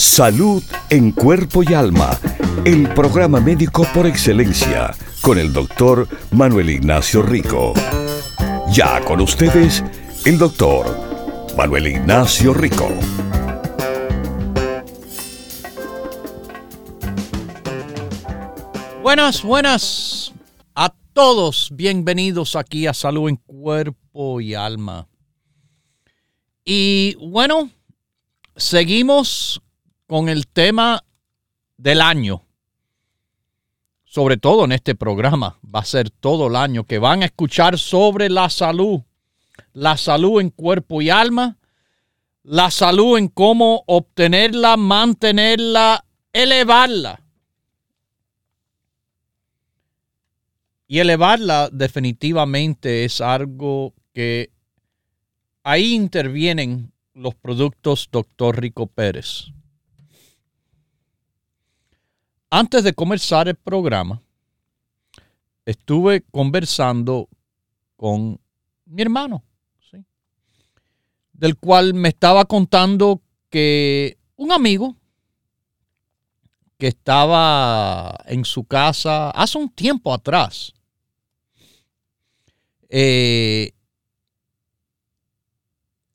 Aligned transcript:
Salud 0.00 0.62
en 0.88 1.12
cuerpo 1.12 1.62
y 1.62 1.74
alma. 1.74 2.18
El 2.64 2.88
programa 2.94 3.38
médico 3.38 3.86
por 3.92 4.06
excelencia 4.06 4.96
con 5.20 5.38
el 5.38 5.52
doctor 5.52 6.08
Manuel 6.30 6.70
Ignacio 6.70 7.20
Rico. 7.20 7.74
Ya 8.72 9.04
con 9.04 9.20
ustedes, 9.20 9.84
el 10.24 10.38
doctor 10.38 10.86
Manuel 11.54 11.88
Ignacio 11.88 12.54
Rico. 12.54 12.88
Buenas, 19.02 19.42
buenas 19.42 20.32
a 20.74 20.94
todos. 21.12 21.68
Bienvenidos 21.74 22.56
aquí 22.56 22.86
a 22.86 22.94
Salud 22.94 23.28
en 23.28 23.36
Cuerpo 23.36 24.40
y 24.40 24.54
Alma. 24.54 25.06
Y 26.64 27.16
bueno, 27.20 27.68
seguimos 28.56 29.60
con 30.10 30.28
el 30.28 30.48
tema 30.48 31.04
del 31.76 32.00
año 32.00 32.42
sobre 34.04 34.38
todo 34.38 34.64
en 34.64 34.72
este 34.72 34.96
programa, 34.96 35.60
va 35.64 35.78
a 35.78 35.84
ser 35.84 36.10
todo 36.10 36.48
el 36.48 36.56
año, 36.56 36.82
que 36.82 36.98
van 36.98 37.22
a 37.22 37.26
escuchar 37.26 37.78
sobre 37.78 38.28
la 38.28 38.50
salud, 38.50 39.02
la 39.72 39.96
salud 39.96 40.40
en 40.40 40.50
cuerpo 40.50 41.00
y 41.00 41.10
alma, 41.10 41.58
la 42.42 42.72
salud 42.72 43.18
en 43.18 43.28
cómo 43.28 43.84
obtenerla, 43.86 44.76
mantenerla, 44.76 46.04
elevarla. 46.32 47.22
Y 50.88 50.98
elevarla 50.98 51.68
definitivamente 51.70 53.04
es 53.04 53.20
algo 53.20 53.94
que 54.12 54.50
ahí 55.62 55.94
intervienen 55.94 56.92
los 57.14 57.36
productos 57.36 58.08
Dr. 58.10 58.60
Rico 58.60 58.88
Pérez. 58.88 59.52
Antes 62.52 62.82
de 62.82 62.92
comenzar 62.92 63.46
el 63.46 63.54
programa, 63.54 64.20
estuve 65.64 66.22
conversando 66.32 67.28
con 67.96 68.40
mi 68.86 69.02
hermano, 69.02 69.44
del 71.32 71.56
cual 71.56 71.94
me 71.94 72.08
estaba 72.08 72.44
contando 72.44 73.22
que 73.50 74.18
un 74.34 74.50
amigo 74.50 74.96
que 76.76 76.88
estaba 76.88 78.16
en 78.26 78.44
su 78.44 78.64
casa 78.64 79.30
hace 79.30 79.56
un 79.56 79.68
tiempo 79.68 80.12
atrás, 80.12 80.72
eh, 82.88 83.72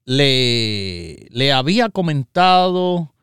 le, 0.04 1.28
le 1.30 1.54
había 1.54 1.88
comentado 1.88 3.15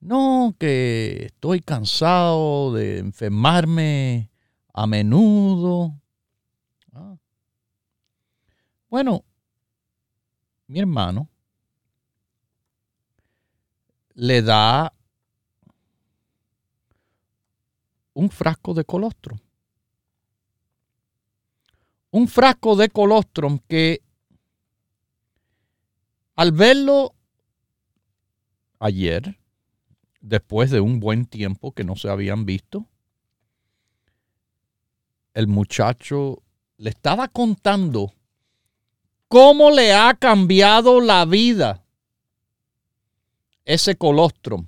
no, 0.00 0.54
que 0.58 1.26
estoy 1.26 1.60
cansado 1.60 2.72
de 2.74 2.98
enfermarme 2.98 4.30
a 4.72 4.86
menudo. 4.86 5.94
Ah. 6.92 7.16
Bueno, 8.88 9.24
mi 10.66 10.80
hermano 10.80 11.28
le 14.14 14.42
da 14.42 14.92
un 18.14 18.28
frasco 18.30 18.74
de 18.74 18.84
colostrum. 18.84 19.38
Un 22.10 22.28
frasco 22.28 22.76
de 22.76 22.88
colostrum 22.88 23.58
que 23.68 24.02
al 26.36 26.52
verlo 26.52 27.14
ayer, 28.78 29.39
después 30.20 30.70
de 30.70 30.80
un 30.80 31.00
buen 31.00 31.26
tiempo 31.26 31.72
que 31.72 31.84
no 31.84 31.96
se 31.96 32.08
habían 32.08 32.44
visto, 32.44 32.86
el 35.34 35.46
muchacho 35.46 36.42
le 36.76 36.90
estaba 36.90 37.28
contando 37.28 38.12
cómo 39.28 39.70
le 39.70 39.94
ha 39.94 40.14
cambiado 40.14 41.00
la 41.00 41.24
vida 41.24 41.84
ese 43.64 43.96
colostrum. 43.96 44.66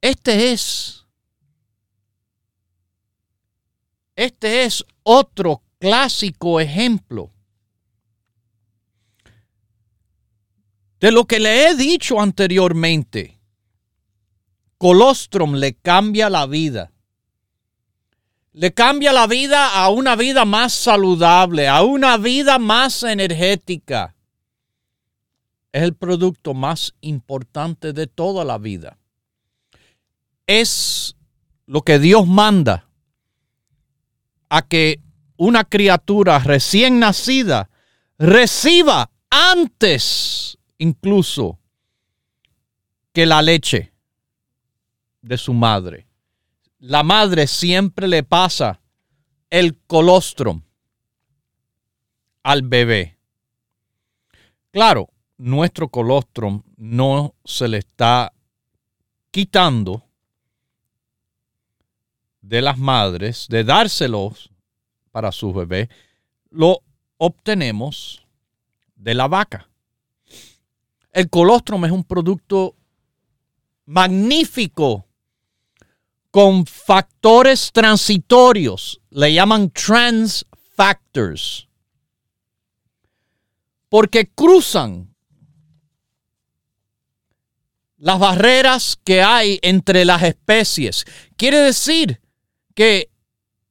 Este 0.00 0.52
es, 0.52 1.04
este 4.16 4.64
es 4.64 4.84
otro 5.02 5.62
clásico 5.78 6.60
ejemplo 6.60 7.30
de 11.00 11.10
lo 11.10 11.24
que 11.24 11.40
le 11.40 11.66
he 11.68 11.74
dicho 11.74 12.20
anteriormente. 12.20 13.40
Colostrum 14.76 15.54
le 15.54 15.74
cambia 15.74 16.28
la 16.28 16.46
vida. 16.46 16.92
Le 18.52 18.72
cambia 18.72 19.12
la 19.12 19.26
vida 19.26 19.74
a 19.74 19.88
una 19.90 20.16
vida 20.16 20.44
más 20.44 20.72
saludable, 20.74 21.68
a 21.68 21.82
una 21.82 22.16
vida 22.18 22.58
más 22.58 23.02
energética. 23.02 24.14
Es 25.72 25.82
el 25.82 25.94
producto 25.94 26.52
más 26.52 26.94
importante 27.00 27.92
de 27.92 28.06
toda 28.06 28.44
la 28.44 28.58
vida. 28.58 28.98
Es 30.46 31.16
lo 31.66 31.82
que 31.82 31.98
Dios 31.98 32.26
manda 32.26 32.88
a 34.48 34.62
que 34.62 35.00
una 35.36 35.64
criatura 35.64 36.40
recién 36.40 36.98
nacida 36.98 37.70
reciba 38.18 39.10
antes 39.30 40.58
incluso 40.80 41.58
que 43.12 43.26
la 43.26 43.42
leche 43.42 43.92
de 45.20 45.36
su 45.36 45.52
madre. 45.52 46.06
La 46.78 47.02
madre 47.02 47.46
siempre 47.46 48.08
le 48.08 48.22
pasa 48.22 48.80
el 49.50 49.76
colostrum 49.86 50.62
al 52.42 52.62
bebé. 52.62 53.18
Claro, 54.70 55.10
nuestro 55.36 55.88
colostrum 55.88 56.62
no 56.76 57.34
se 57.44 57.68
le 57.68 57.78
está 57.78 58.32
quitando 59.30 60.04
de 62.40 62.62
las 62.62 62.78
madres, 62.78 63.46
de 63.50 63.64
dárselos 63.64 64.50
para 65.10 65.30
su 65.30 65.52
bebé, 65.52 65.90
lo 66.48 66.80
obtenemos 67.18 68.26
de 68.94 69.14
la 69.14 69.28
vaca. 69.28 69.69
El 71.12 71.28
colostrum 71.28 71.84
es 71.84 71.90
un 71.90 72.04
producto 72.04 72.76
magnífico 73.86 75.06
con 76.30 76.64
factores 76.64 77.72
transitorios, 77.72 79.00
le 79.10 79.34
llaman 79.34 79.70
trans 79.70 80.46
factors, 80.76 81.68
porque 83.88 84.30
cruzan 84.32 85.12
las 87.96 88.18
barreras 88.18 88.96
que 89.02 89.22
hay 89.22 89.58
entre 89.62 90.04
las 90.04 90.22
especies. 90.22 91.04
Quiere 91.36 91.58
decir 91.58 92.20
que 92.74 93.10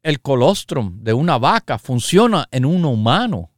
el 0.04 0.22
colostrum 0.22 1.02
de 1.02 1.14
una 1.14 1.38
vaca 1.38 1.80
funciona 1.80 2.48
en 2.52 2.66
un 2.66 2.84
humano, 2.84 3.52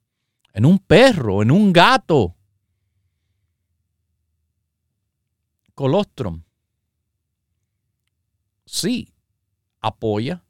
en 0.54 0.66
un 0.66 0.80
perro, 0.80 1.42
en 1.42 1.50
un 1.50 1.74
gato, 1.74 2.36
colostrum 5.82 6.44
sí 8.68 9.12
apoya 9.80 10.44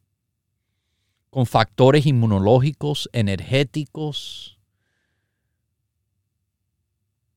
con 1.30 1.46
factores 1.46 2.06
inmunológicos, 2.06 3.10
energéticos. 3.14 4.60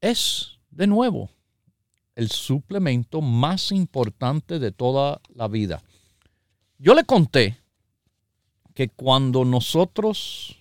Es, 0.01 0.59
de 0.73 0.89
nuevo, 0.89 1.31
el 2.17 2.31
suplemento 2.31 3.21
más 3.21 3.71
importante 3.71 4.59
de 4.59 4.73
toda 4.73 5.21
la 5.33 5.47
vida. 5.47 5.81
Yo 6.79 6.95
le 6.95 7.05
conté 7.05 7.59
que 8.75 8.89
cuando 8.89 9.45
nosotros 9.45 10.61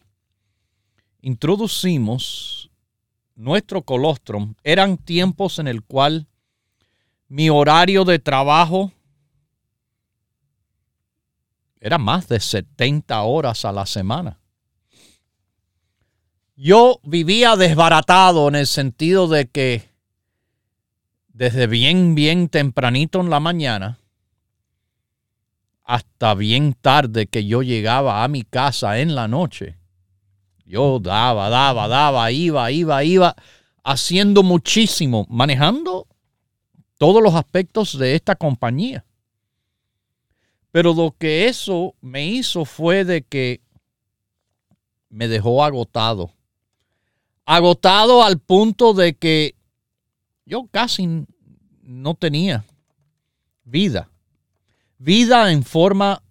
introducimos 1.21 2.69
nuestro 3.33 3.81
colostrum, 3.81 4.53
eran 4.63 4.99
tiempos 4.99 5.57
en 5.57 5.67
el 5.67 5.81
cual 5.81 6.27
mi 7.33 7.49
horario 7.49 8.05
de 8.05 8.19
trabajo 8.19 8.91
era 11.79 11.97
más 11.97 12.27
de 12.27 12.39
70 12.39 13.23
horas 13.23 13.65
a 13.65 13.71
la 13.71 13.87
semana. 13.87 14.39
Yo 16.55 16.99
vivía 17.01 17.55
desbaratado 17.55 18.47
en 18.49 18.53
el 18.53 18.67
sentido 18.67 19.27
de 19.27 19.47
que 19.47 19.89
desde 21.29 21.65
bien, 21.65 22.13
bien 22.13 22.49
tempranito 22.49 23.19
en 23.21 23.31
la 23.31 23.39
mañana 23.39 23.97
hasta 25.85 26.35
bien 26.35 26.75
tarde 26.79 27.25
que 27.25 27.47
yo 27.47 27.63
llegaba 27.63 28.23
a 28.23 28.27
mi 28.27 28.43
casa 28.43 28.99
en 28.99 29.15
la 29.15 29.27
noche, 29.27 29.79
yo 30.67 30.99
daba, 30.99 31.49
daba, 31.49 31.87
daba, 31.87 32.31
iba, 32.31 32.69
iba, 32.69 33.03
iba, 33.03 33.35
haciendo 33.83 34.43
muchísimo, 34.43 35.25
manejando 35.31 36.05
todos 36.97 37.21
los 37.21 37.35
aspectos 37.35 37.97
de 37.97 38.15
esta 38.15 38.35
compañía. 38.35 39.05
Pero 40.71 40.93
lo 40.93 41.15
que 41.17 41.47
eso 41.47 41.95
me 42.01 42.25
hizo 42.25 42.65
fue 42.65 43.05
de 43.05 43.21
que 43.21 43.61
me 45.09 45.27
dejó 45.27 45.63
agotado. 45.63 46.31
Agotado 47.45 48.23
al 48.23 48.39
punto 48.39 48.93
de 48.93 49.13
que 49.13 49.55
yo 50.45 50.67
casi 50.71 51.25
no 51.83 52.15
tenía 52.15 52.65
vida. 53.63 54.09
Vida 54.97 55.51
en 55.51 55.63
forma 55.63 56.23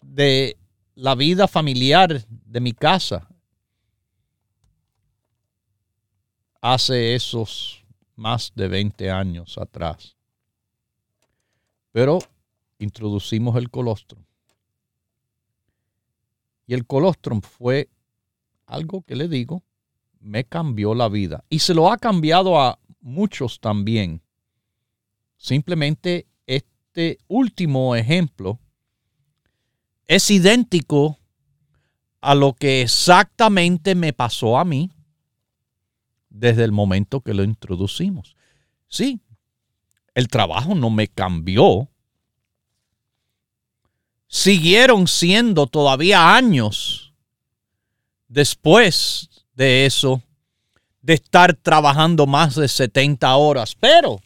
de 0.00 0.56
la 0.94 1.14
vida 1.14 1.46
familiar 1.46 2.24
de 2.28 2.60
mi 2.60 2.72
casa. 2.72 3.28
Hace 6.60 7.14
esos 7.14 7.84
más 8.18 8.52
de 8.54 8.68
20 8.68 9.10
años 9.10 9.56
atrás. 9.58 10.16
Pero 11.92 12.18
introducimos 12.78 13.56
el 13.56 13.70
colostrum. 13.70 14.22
Y 16.66 16.74
el 16.74 16.86
colostrum 16.86 17.40
fue 17.40 17.88
algo 18.66 19.02
que 19.02 19.16
le 19.16 19.28
digo, 19.28 19.62
me 20.20 20.44
cambió 20.44 20.94
la 20.94 21.08
vida. 21.08 21.44
Y 21.48 21.60
se 21.60 21.72
lo 21.74 21.90
ha 21.90 21.96
cambiado 21.96 22.60
a 22.60 22.78
muchos 23.00 23.60
también. 23.60 24.20
Simplemente 25.36 26.26
este 26.46 27.18
último 27.28 27.94
ejemplo 27.94 28.58
es 30.08 30.30
idéntico 30.30 31.18
a 32.20 32.34
lo 32.34 32.52
que 32.52 32.82
exactamente 32.82 33.94
me 33.94 34.12
pasó 34.12 34.58
a 34.58 34.64
mí 34.64 34.90
desde 36.30 36.64
el 36.64 36.72
momento 36.72 37.20
que 37.20 37.34
lo 37.34 37.42
introducimos. 37.42 38.36
Sí, 38.88 39.20
el 40.14 40.28
trabajo 40.28 40.74
no 40.74 40.90
me 40.90 41.08
cambió, 41.08 41.88
siguieron 44.26 45.06
siendo 45.06 45.66
todavía 45.66 46.34
años 46.34 47.14
después 48.28 49.28
de 49.54 49.86
eso, 49.86 50.22
de 51.02 51.14
estar 51.14 51.54
trabajando 51.54 52.26
más 52.26 52.54
de 52.54 52.68
70 52.68 53.34
horas, 53.36 53.74
pero 53.74 54.20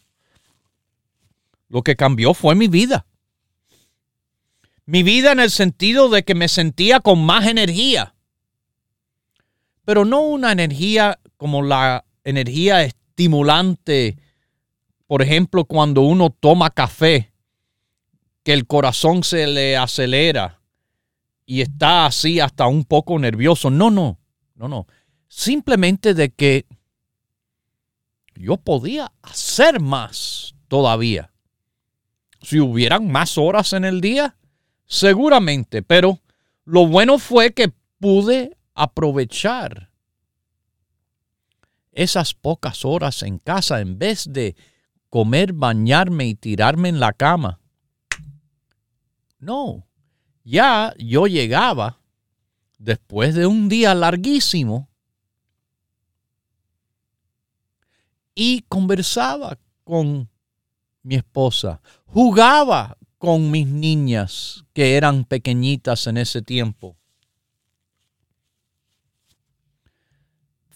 lo 1.68 1.82
que 1.82 1.96
cambió 1.96 2.34
fue 2.34 2.54
mi 2.54 2.68
vida. 2.68 3.06
Mi 4.84 5.02
vida 5.02 5.32
en 5.32 5.40
el 5.40 5.50
sentido 5.50 6.08
de 6.08 6.24
que 6.24 6.34
me 6.34 6.48
sentía 6.48 7.00
con 7.00 7.24
más 7.24 7.46
energía, 7.46 8.11
pero 9.84 10.04
no 10.04 10.20
una 10.20 10.52
energía 10.52 11.18
como 11.36 11.62
la 11.62 12.04
energía 12.24 12.82
estimulante, 12.82 14.16
por 15.06 15.22
ejemplo, 15.22 15.64
cuando 15.64 16.02
uno 16.02 16.30
toma 16.30 16.70
café 16.70 17.32
que 18.42 18.52
el 18.52 18.66
corazón 18.66 19.24
se 19.24 19.46
le 19.46 19.76
acelera 19.76 20.60
y 21.46 21.60
está 21.60 22.06
así 22.06 22.40
hasta 22.40 22.66
un 22.66 22.84
poco 22.84 23.18
nervioso. 23.18 23.70
No, 23.70 23.90
no, 23.90 24.18
no, 24.54 24.68
no. 24.68 24.86
Simplemente 25.28 26.14
de 26.14 26.30
que 26.30 26.66
yo 28.34 28.56
podía 28.56 29.12
hacer 29.22 29.80
más 29.80 30.54
todavía. 30.68 31.32
Si 32.40 32.58
hubieran 32.58 33.10
más 33.10 33.38
horas 33.38 33.72
en 33.72 33.84
el 33.84 34.00
día, 34.00 34.36
seguramente, 34.86 35.82
pero 35.82 36.20
lo 36.64 36.86
bueno 36.86 37.18
fue 37.18 37.52
que 37.52 37.72
pude 38.00 38.56
aprovechar 38.74 39.90
esas 41.92 42.34
pocas 42.34 42.84
horas 42.84 43.22
en 43.22 43.38
casa 43.38 43.80
en 43.80 43.98
vez 43.98 44.32
de 44.32 44.56
comer, 45.10 45.52
bañarme 45.52 46.26
y 46.26 46.34
tirarme 46.34 46.88
en 46.88 47.00
la 47.00 47.12
cama 47.12 47.60
no, 49.42 49.84
ya 50.44 50.94
yo 50.98 51.26
llegaba 51.26 52.00
después 52.78 53.34
de 53.34 53.46
un 53.46 53.68
día 53.68 53.92
larguísimo 53.92 54.88
y 58.36 58.62
conversaba 58.68 59.58
con 59.82 60.30
mi 61.02 61.16
esposa, 61.16 61.82
jugaba 62.06 62.96
con 63.18 63.50
mis 63.50 63.66
niñas 63.66 64.64
que 64.72 64.96
eran 64.96 65.24
pequeñitas 65.24 66.06
en 66.06 66.18
ese 66.18 66.40
tiempo. 66.40 66.96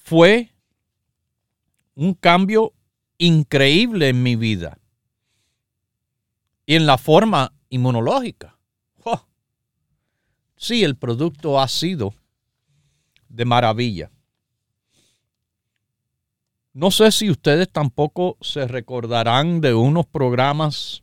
Fue 0.06 0.54
un 1.96 2.14
cambio 2.14 2.74
increíble 3.18 4.10
en 4.10 4.22
mi 4.22 4.36
vida 4.36 4.78
y 6.64 6.76
en 6.76 6.86
la 6.86 6.96
forma 6.96 7.52
inmunológica. 7.70 8.56
Sí, 10.54 10.84
el 10.84 10.96
producto 10.96 11.60
ha 11.60 11.66
sido 11.66 12.14
de 13.28 13.44
maravilla. 13.46 14.12
No 16.72 16.92
sé 16.92 17.10
si 17.10 17.28
ustedes 17.28 17.68
tampoco 17.68 18.38
se 18.40 18.68
recordarán 18.68 19.60
de 19.60 19.74
unos 19.74 20.06
programas 20.06 21.02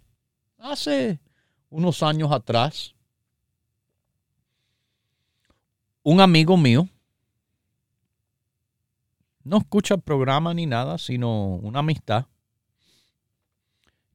hace 0.59 1.19
unos 1.69 2.01
años 2.03 2.31
atrás. 2.31 2.95
Un 6.03 6.21
amigo 6.21 6.55
mío 6.55 6.87
no 9.43 9.57
escucha 9.57 9.95
el 9.95 10.01
programa 10.01 10.53
ni 10.53 10.65
nada, 10.65 10.97
sino 10.97 11.55
una 11.55 11.79
amistad, 11.79 12.25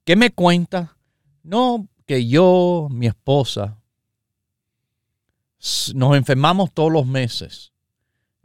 que 0.03 0.15
me 0.15 0.31
cuenta, 0.31 0.97
no, 1.43 1.87
que 2.05 2.27
yo, 2.27 2.87
mi 2.89 3.07
esposa, 3.07 3.79
nos 5.93 6.15
enfermamos 6.15 6.73
todos 6.73 6.91
los 6.91 7.05
meses. 7.05 7.73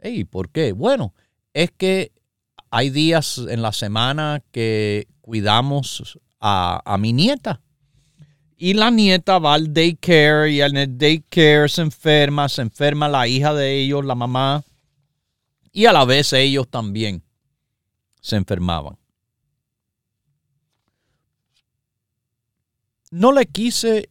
¿Y 0.03 0.25
por 0.25 0.49
qué? 0.49 0.73
Bueno, 0.73 1.13
es 1.53 1.71
que 1.71 2.11
hay 2.69 2.89
días 2.89 3.39
en 3.49 3.61
la 3.61 3.71
semana 3.71 4.43
que 4.51 5.07
cuidamos 5.21 6.19
a, 6.39 6.81
a 6.85 6.97
mi 6.97 7.13
nieta. 7.13 7.61
Y 8.57 8.73
la 8.73 8.91
nieta 8.91 9.39
va 9.39 9.55
al 9.55 9.73
daycare 9.73 10.51
y 10.51 10.61
en 10.61 10.77
el 10.77 10.97
daycare 10.97 11.67
se 11.67 11.81
enferma, 11.81 12.47
se 12.47 12.61
enferma 12.61 13.09
la 13.09 13.27
hija 13.27 13.53
de 13.53 13.81
ellos, 13.81 14.05
la 14.05 14.15
mamá. 14.15 14.63
Y 15.75 15.87
a 15.87 15.91
la 15.91 16.05
vez 16.05 16.31
ellos 16.31 16.69
también 16.69 17.21
se 18.21 18.37
enfermaban. 18.37 18.97
No 23.11 23.33
le 23.33 23.45
quise 23.45 24.09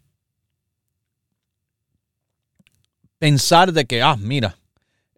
pensar 3.17 3.73
de 3.73 3.87
que, 3.87 4.03
ah, 4.03 4.15
mira, 4.15 4.59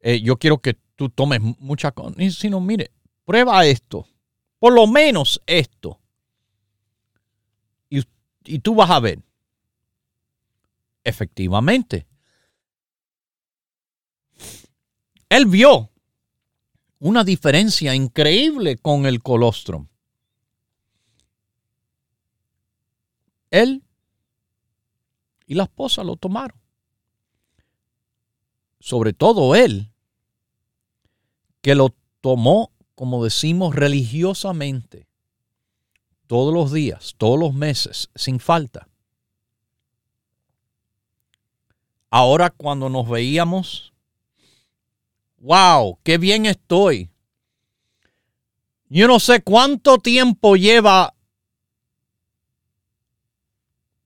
eh, 0.01 0.21
yo 0.21 0.39
quiero 0.39 0.59
que 0.59 0.75
tú 0.95 1.09
tomes 1.09 1.41
mucha 1.41 1.93
sino 2.31 2.61
mire, 2.61 2.93
prueba 3.25 3.67
esto, 3.67 4.07
por 4.61 4.73
lo 4.73 4.87
menos 4.87 5.43
esto. 5.47 6.01
Y, 7.91 8.05
y 8.45 8.61
tú 8.61 8.77
vas 8.77 8.91
a 8.91 9.01
ver. 9.01 9.19
Efectivamente. 11.03 12.07
Él 15.29 15.47
vio 15.47 15.91
una 16.99 17.25
diferencia 17.25 17.95
increíble 17.95 18.77
con 18.77 19.07
el 19.07 19.23
colostrum. 19.23 19.89
Él 23.51 23.83
y 25.47 25.55
la 25.55 25.65
esposa 25.65 26.03
lo 26.03 26.17
tomaron 26.17 26.67
sobre 28.87 29.13
todo 29.13 29.57
él, 29.57 29.91
que 31.61 31.75
lo 31.75 31.97
tomó, 32.21 32.71
como 32.95 33.25
decimos, 33.25 33.75
religiosamente, 33.75 35.09
todos 36.29 36.55
los 36.55 36.73
días, 36.73 37.15
todos 37.19 37.37
los 37.37 37.53
meses, 37.53 38.11
sin 38.15 38.39
falta. 38.39 38.89
Ahora 42.11 42.51
cuando 42.51 42.89
nos 42.89 43.09
veíamos, 43.09 43.93
wow, 45.39 45.99
qué 46.03 46.19
bien 46.19 46.47
estoy. 46.47 47.11
Yo 48.89 49.09
no 49.09 49.19
sé 49.19 49.43
cuánto 49.43 49.99
tiempo 49.99 50.57
lleva 50.57 51.15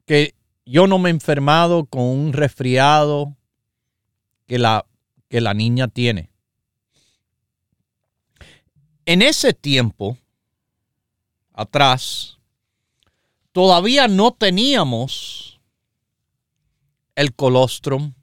que 0.06 0.34
yo 0.64 0.86
no 0.86 0.98
me 0.98 1.10
he 1.10 1.12
enfermado 1.12 1.84
con 1.84 2.02
un 2.02 2.32
resfriado 2.32 3.36
que 4.46 4.58
la, 4.58 4.86
que 5.28 5.40
la 5.40 5.54
niña 5.54 5.88
tiene. 5.88 6.30
En 9.04 9.22
ese 9.22 9.52
tiempo, 9.52 10.18
atrás, 11.52 12.38
todavía 13.52 14.08
no 14.08 14.32
teníamos 14.32 15.60
el 17.14 17.34
colostrum 17.34 18.14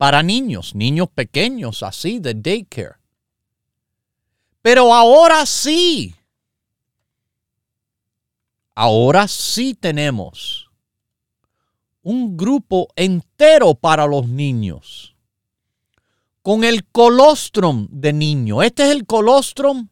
para 0.00 0.22
niños, 0.22 0.74
niños 0.74 1.10
pequeños 1.10 1.82
así 1.82 2.20
de 2.20 2.32
daycare. 2.32 2.94
Pero 4.62 4.94
ahora 4.94 5.44
sí. 5.44 6.14
Ahora 8.74 9.28
sí 9.28 9.74
tenemos 9.74 10.70
un 12.00 12.34
grupo 12.34 12.88
entero 12.96 13.74
para 13.74 14.06
los 14.06 14.26
niños. 14.26 15.14
Con 16.40 16.64
el 16.64 16.86
colostrum 16.86 17.86
de 17.90 18.14
niño. 18.14 18.62
Este 18.62 18.84
es 18.84 18.92
el 18.92 19.04
colostrum 19.04 19.88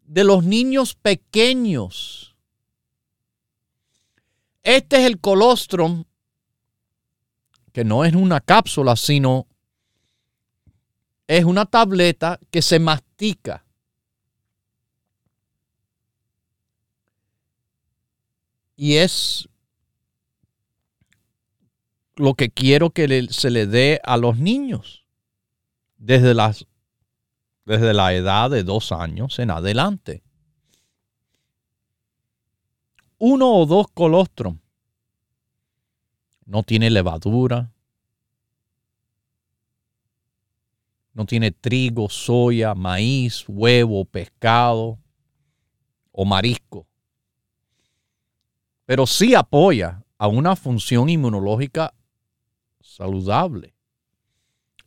de 0.00 0.24
los 0.24 0.44
niños 0.44 0.94
pequeños. 0.94 2.34
Este 4.62 4.96
es 4.96 5.04
el 5.04 5.20
colostrum 5.20 6.04
que 7.72 7.84
no 7.84 8.04
es 8.04 8.14
una 8.14 8.40
cápsula, 8.40 8.96
sino 8.96 9.46
es 11.26 11.44
una 11.44 11.64
tableta 11.66 12.38
que 12.50 12.60
se 12.60 12.78
mastica. 12.78 13.64
Y 18.76 18.96
es 18.96 19.48
lo 22.16 22.34
que 22.34 22.50
quiero 22.50 22.90
que 22.90 23.28
se 23.30 23.50
le 23.50 23.66
dé 23.66 24.00
a 24.02 24.16
los 24.16 24.38
niños 24.38 25.04
desde, 25.96 26.34
las, 26.34 26.66
desde 27.64 27.94
la 27.94 28.12
edad 28.14 28.50
de 28.50 28.64
dos 28.64 28.90
años 28.90 29.38
en 29.38 29.50
adelante. 29.50 30.22
Uno 33.18 33.52
o 33.54 33.66
dos 33.66 33.86
colostrum. 33.92 34.58
No 36.50 36.64
tiene 36.64 36.90
levadura. 36.90 37.70
No 41.14 41.24
tiene 41.24 41.52
trigo, 41.52 42.08
soya, 42.08 42.74
maíz, 42.74 43.44
huevo, 43.46 44.04
pescado 44.04 44.98
o 46.10 46.24
marisco. 46.24 46.88
Pero 48.84 49.06
sí 49.06 49.36
apoya 49.36 50.02
a 50.18 50.26
una 50.26 50.56
función 50.56 51.08
inmunológica 51.08 51.94
saludable. 52.80 53.72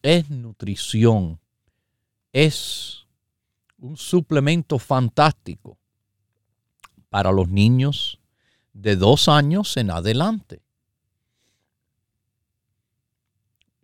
Es 0.01 0.29
nutrición. 0.29 1.39
Es 2.33 3.07
un 3.77 3.95
suplemento 3.95 4.79
fantástico 4.79 5.77
para 7.07 7.31
los 7.31 7.47
niños 7.47 8.19
de 8.73 8.97
dos 8.97 9.29
años 9.29 9.77
en 9.77 9.91
adelante. 9.91 10.61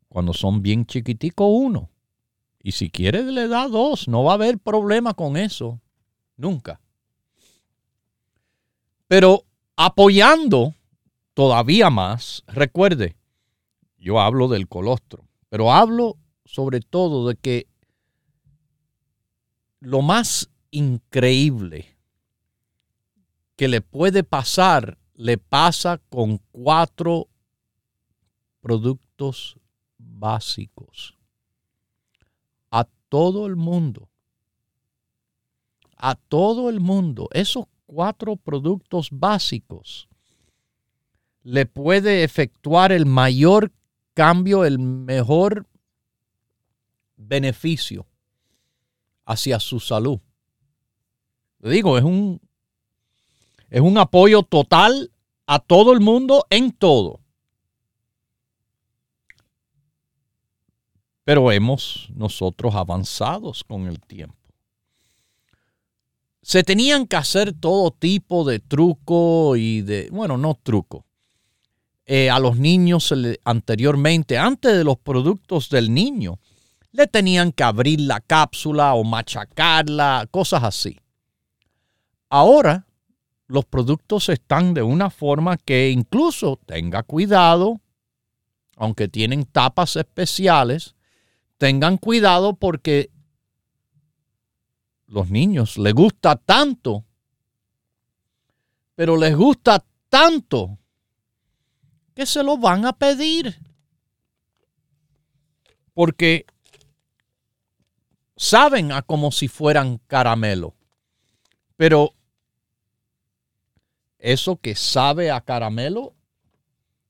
Cuando 0.10 0.34
son 0.34 0.62
bien 0.62 0.86
chiquiticos, 0.86 1.48
uno. 1.50 1.90
Y 2.62 2.74
si 2.74 2.90
quiere, 2.90 3.24
le 3.24 3.48
da 3.48 3.68
dos. 3.68 4.08
No 4.08 4.24
va 4.24 4.32
a 4.32 4.36
haber 4.36 4.58
problema 4.58 5.14
con 5.14 5.38
eso. 5.38 5.80
Nunca. 6.36 6.82
Pero 9.08 9.46
apoyando 9.76 10.74
todavía 11.34 11.90
más, 11.90 12.44
recuerde, 12.48 13.16
yo 13.98 14.20
hablo 14.20 14.48
del 14.48 14.68
colostro, 14.68 15.26
pero 15.50 15.72
hablo 15.72 16.18
sobre 16.46 16.80
todo 16.82 17.28
de 17.28 17.36
que 17.36 17.68
lo 19.80 20.02
más 20.02 20.50
increíble 20.72 21.98
que 23.56 23.68
le 23.68 23.82
puede 23.82 24.24
pasar, 24.24 24.98
le 25.16 25.38
pasa 25.38 26.00
con 26.10 26.40
cuatro 26.52 27.28
productos 28.62 29.58
básicos 30.20 31.18
a 32.72 32.88
todo 33.10 33.48
el 33.48 33.56
mundo. 33.56 34.10
A 35.98 36.16
todo 36.16 36.70
el 36.70 36.80
mundo. 36.80 37.30
Esos 37.32 37.66
cuatro 37.86 38.36
productos 38.36 39.10
básicos 39.12 40.08
le 41.44 41.66
puede 41.66 42.24
efectuar 42.24 42.92
el 42.92 43.06
mayor 43.06 43.72
cambio, 44.14 44.66
el 44.66 44.80
mejor 44.80 45.68
beneficio 47.16 48.06
hacia 49.26 49.60
su 49.60 49.80
salud. 49.80 50.20
Le 51.60 51.72
digo, 51.72 51.98
es 51.98 52.04
un, 52.04 52.42
es 53.70 53.82
un 53.82 53.98
apoyo 53.98 54.44
total 54.44 55.12
a 55.46 55.60
todo 55.60 55.94
el 55.94 56.00
mundo 56.00 56.46
en 56.50 56.72
todo. 56.72 57.22
Pero 61.30 61.52
hemos 61.52 62.10
nosotros 62.16 62.74
avanzados 62.74 63.64
con 63.64 63.86
el 63.86 64.00
tiempo. 64.00 64.36
Se 66.42 66.64
tenían 66.64 67.06
que 67.06 67.18
hacer 67.18 67.54
todo 67.54 67.92
tipo 67.92 68.44
de 68.44 68.58
truco 68.58 69.56
y 69.56 69.84
de, 69.84 70.10
bueno, 70.12 70.40
no 70.40 70.56
truco, 70.56 71.06
eh, 72.08 72.32
a 72.32 72.40
los 72.40 72.58
niños 72.58 73.14
anteriormente, 73.44 74.40
antes 74.40 74.76
de 74.76 74.84
los 74.84 74.98
productos 74.98 75.70
del 75.70 75.94
niño, 75.94 76.40
le 76.94 77.06
tenían 77.06 77.52
que 77.52 77.62
abrir 77.62 78.02
la 78.02 78.22
cápsula 78.22 78.96
o 78.96 79.04
machacarla, 79.04 80.28
cosas 80.32 80.64
así. 80.64 80.98
Ahora 82.28 82.88
los 83.46 83.66
productos 83.66 84.30
están 84.30 84.74
de 84.74 84.82
una 84.82 85.12
forma 85.12 85.58
que 85.58 85.92
incluso 85.92 86.60
tenga 86.66 87.04
cuidado, 87.04 87.80
aunque 88.78 89.08
tienen 89.08 89.46
tapas 89.46 89.96
especiales, 89.96 90.96
tengan 91.60 91.98
cuidado 91.98 92.56
porque 92.56 93.12
los 95.06 95.30
niños 95.30 95.78
les 95.78 95.94
gusta 95.94 96.38
tanto, 96.38 97.06
pero 98.96 99.18
les 99.18 99.36
gusta 99.36 99.86
tanto 100.10 100.80
que 102.16 102.26
se 102.26 102.44
lo 102.44 102.58
van 102.58 102.86
a 102.86 102.94
pedir. 102.94 103.60
Porque 105.94 106.46
saben 108.38 108.94
a 108.94 109.02
como 109.02 109.32
si 109.32 109.50
fueran 109.50 109.98
caramelo. 110.08 110.76
Pero 111.76 112.14
eso 114.18 114.56
que 114.56 114.76
sabe 114.76 115.30
a 115.30 115.42
caramelo, 115.42 116.14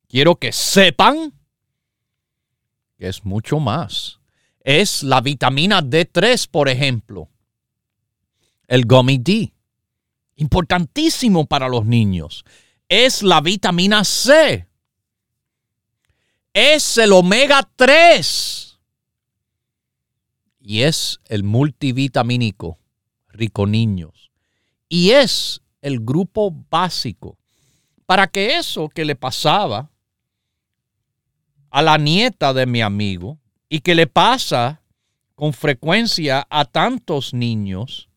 quiero 0.08 0.38
que 0.38 0.52
sepan 0.52 1.34
que 2.98 3.08
es 3.08 3.24
mucho 3.24 3.60
más. 3.60 4.19
Es 4.70 5.02
la 5.02 5.22
vitamina 5.22 5.82
D3, 5.82 6.48
por 6.50 6.70
ejemplo. 6.70 7.30
El 8.68 8.86
gummy 8.86 9.18
D. 9.18 9.52
Importantísimo 10.36 11.48
para 11.48 11.68
los 11.68 11.86
niños. 11.86 12.46
Es 12.88 13.24
la 13.24 13.42
vitamina 13.42 14.04
C 14.04 14.70
es 16.54 16.98
el 16.98 17.14
omega 17.14 17.70
3 17.78 18.80
y 20.60 20.82
es 20.82 21.20
el 21.30 21.44
multivitamínico 21.44 22.78
rico 23.30 23.66
niños 23.66 24.32
y 24.90 25.12
es 25.12 25.62
el 25.82 26.02
grupo 26.02 26.52
básico 26.70 27.38
para 28.06 28.28
que 28.28 28.58
eso 28.58 28.90
que 28.90 29.06
le 29.06 29.16
pasaba 29.16 29.90
a 31.70 31.82
la 31.82 31.98
nieta 31.98 32.54
de 32.54 32.66
mi 32.66 32.82
amigo 32.82 33.39
y 33.70 33.82
que 33.82 33.94
le 33.94 34.08
pasa 34.08 34.82
con 35.36 35.54
frecuencia 35.54 36.46
a 36.50 36.66
tantos 36.66 37.34
niños 37.34 38.10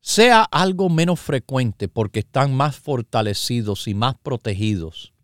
sea 0.00 0.42
algo 0.42 0.88
menos 0.88 1.20
frecuente 1.20 1.88
porque 1.88 2.20
están 2.20 2.54
más 2.54 2.76
fortalecidos 2.76 3.86
y 3.86 3.94
más 3.94 4.16
protegidos. 4.16 5.14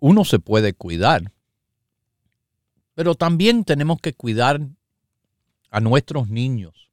Uno 0.00 0.24
se 0.24 0.40
puede 0.40 0.72
cuidar, 0.72 1.32
pero 2.94 3.14
también 3.14 3.64
tenemos 3.64 4.00
que 4.00 4.14
cuidar 4.14 4.60
a 5.70 5.80
nuestros 5.80 6.28
niños 6.28 6.91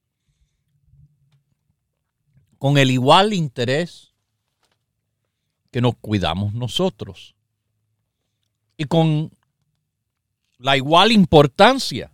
con 2.59 2.77
el 2.77 2.91
igual 2.91 3.33
interés 3.33 4.13
que 5.71 5.81
nos 5.81 5.95
cuidamos 5.95 6.53
nosotros 6.53 7.35
y 8.77 8.85
con 8.85 9.31
la 10.57 10.77
igual 10.77 11.11
importancia 11.11 12.11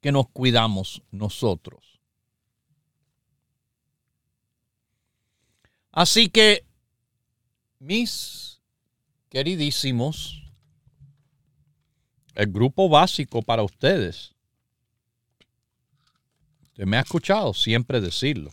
que 0.00 0.12
nos 0.12 0.28
cuidamos 0.28 1.02
nosotros. 1.10 2.00
Así 5.92 6.28
que, 6.28 6.64
mis 7.78 8.60
queridísimos, 9.28 10.42
el 12.34 12.50
grupo 12.50 12.88
básico 12.88 13.42
para 13.42 13.62
ustedes. 13.62 14.34
Me 16.86 16.96
ha 16.96 17.00
escuchado 17.00 17.52
siempre 17.52 18.00
decirlo. 18.00 18.50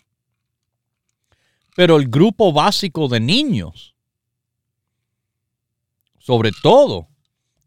Pero 1.75 1.97
el 1.97 2.07
grupo 2.09 2.51
básico 2.51 3.07
de 3.07 3.19
niños, 3.19 3.95
sobre 6.19 6.51
todo, 6.61 7.07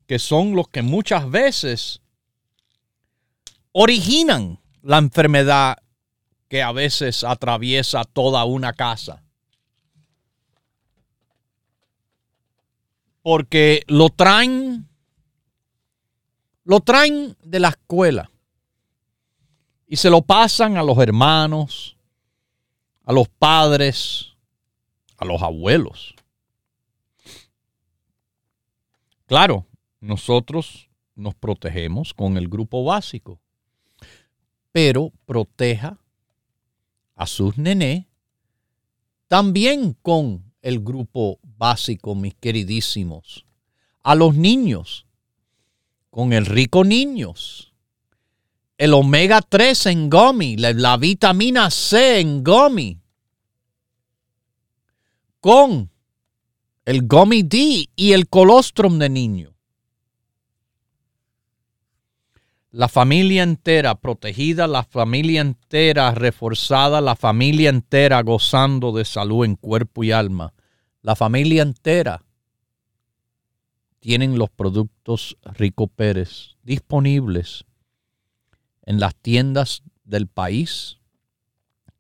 que 0.06 0.18
son 0.18 0.54
los 0.54 0.68
que 0.68 0.82
muchas 0.82 1.30
veces 1.30 2.02
originan 3.72 4.58
la 4.82 4.98
enfermedad 4.98 5.78
que 6.48 6.62
a 6.62 6.72
veces 6.72 7.22
atraviesa 7.22 8.04
toda 8.04 8.44
una 8.44 8.72
casa. 8.72 9.22
Porque 13.22 13.84
lo 13.86 14.08
traen, 14.08 14.88
lo 16.64 16.80
traen 16.80 17.36
de 17.44 17.60
la 17.60 17.68
escuela 17.68 18.29
y 19.90 19.96
se 19.96 20.08
lo 20.08 20.22
pasan 20.22 20.76
a 20.76 20.84
los 20.84 20.96
hermanos, 20.98 21.96
a 23.04 23.12
los 23.12 23.28
padres, 23.28 24.36
a 25.16 25.24
los 25.24 25.42
abuelos. 25.42 26.14
Claro, 29.26 29.66
nosotros 29.98 30.88
nos 31.16 31.34
protegemos 31.34 32.14
con 32.14 32.36
el 32.36 32.48
grupo 32.48 32.84
básico, 32.84 33.40
pero 34.70 35.10
proteja 35.26 35.98
a 37.16 37.26
sus 37.26 37.58
nené 37.58 38.06
también 39.26 39.96
con 40.02 40.52
el 40.62 40.78
grupo 40.78 41.40
básico, 41.42 42.14
mis 42.14 42.34
queridísimos. 42.34 43.44
A 44.04 44.14
los 44.14 44.36
niños, 44.36 45.06
con 46.10 46.32
el 46.32 46.46
rico 46.46 46.84
niños. 46.84 47.69
El 48.80 48.94
omega 48.94 49.42
3 49.42 49.86
en 49.86 50.08
gummy, 50.08 50.56
la, 50.56 50.96
vitamina 50.96 51.70
C 51.70 52.18
en 52.18 52.42
gummy. 52.42 52.98
Con 55.38 55.90
el 56.86 57.06
gummy 57.06 57.42
D 57.42 57.90
y 57.94 58.12
el 58.12 58.26
colostrum 58.30 58.98
de 58.98 59.10
niño. 59.10 59.54
La 62.70 62.88
familia 62.88 63.42
entera 63.42 63.96
protegida, 63.96 64.66
la 64.66 64.82
familia 64.82 65.42
entera 65.42 66.14
reforzada, 66.14 67.02
la 67.02 67.16
familia 67.16 67.68
entera 67.68 68.22
gozando 68.22 68.92
de 68.92 69.04
salud 69.04 69.44
en 69.44 69.56
cuerpo 69.56 70.04
y 70.04 70.12
alma. 70.12 70.54
La 71.02 71.16
familia 71.16 71.60
entera 71.60 72.24
tienen 73.98 74.38
los 74.38 74.48
productos 74.48 75.36
Rico 75.44 75.86
Pérez 75.86 76.56
disponibles 76.62 77.66
en 78.90 78.98
las 78.98 79.14
tiendas 79.14 79.84
del 80.02 80.26
país 80.26 80.98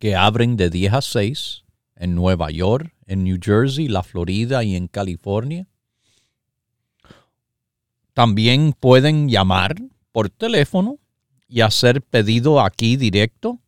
que 0.00 0.16
abren 0.16 0.56
de 0.56 0.70
10 0.70 0.94
a 0.94 1.02
6 1.02 1.62
en 1.94 2.16
Nueva 2.16 2.50
York, 2.50 2.92
en 3.06 3.22
New 3.22 3.38
Jersey, 3.40 3.86
la 3.86 4.02
Florida 4.02 4.64
y 4.64 4.74
en 4.74 4.88
California. 4.88 5.68
También 8.12 8.72
pueden 8.72 9.28
llamar 9.28 9.76
por 10.10 10.30
teléfono 10.30 10.98
y 11.46 11.60
hacer 11.60 12.02
pedido 12.02 12.60
aquí 12.60 12.96
directo 12.96 13.60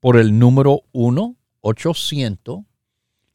por 0.00 0.16
el 0.16 0.36
número 0.36 0.82
1 0.90 1.36
800 1.60 2.62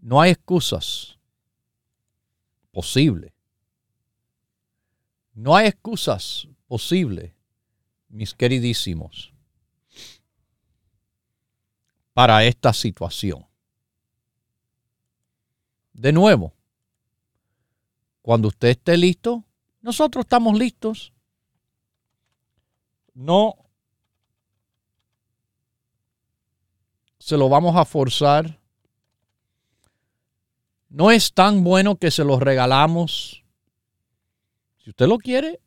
No 0.00 0.20
hay 0.20 0.32
excusas. 0.32 1.18
Posible 2.72 3.34
no 5.40 5.56
hay 5.56 5.68
excusas 5.68 6.46
posibles, 6.68 7.32
mis 8.08 8.34
queridísimos, 8.34 9.32
para 12.12 12.44
esta 12.44 12.74
situación. 12.74 13.46
De 15.94 16.12
nuevo, 16.12 16.52
cuando 18.20 18.48
usted 18.48 18.68
esté 18.68 18.98
listo, 18.98 19.44
nosotros 19.80 20.24
estamos 20.26 20.58
listos. 20.58 21.12
No 23.14 23.56
se 27.18 27.36
lo 27.38 27.48
vamos 27.48 27.76
a 27.76 27.86
forzar. 27.86 28.59
No 30.90 31.10
es 31.10 31.32
tan 31.32 31.64
bueno 31.64 31.96
que 31.96 32.10
se 32.10 32.24
lo 32.24 32.38
regalamos 32.38 33.40
si 34.82 34.90
usted 34.90 35.06
lo 35.06 35.18
quiere, 35.18 35.60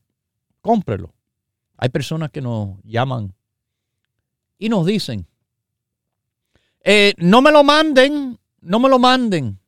cómprelo. 0.62 1.14
Hay 1.78 1.90
personas 1.90 2.32
que 2.32 2.42
nos 2.42 2.78
llaman 2.84 3.34
y 4.58 4.70
nos 4.70 4.86
dicen, 4.86 5.28
eh, 6.84 7.14
no 7.18 7.42
me 7.42 7.52
lo 7.52 7.64
manden, 7.64 8.40
no 8.62 8.80
me 8.80 8.90
lo 8.90 9.00
manden 9.00 9.60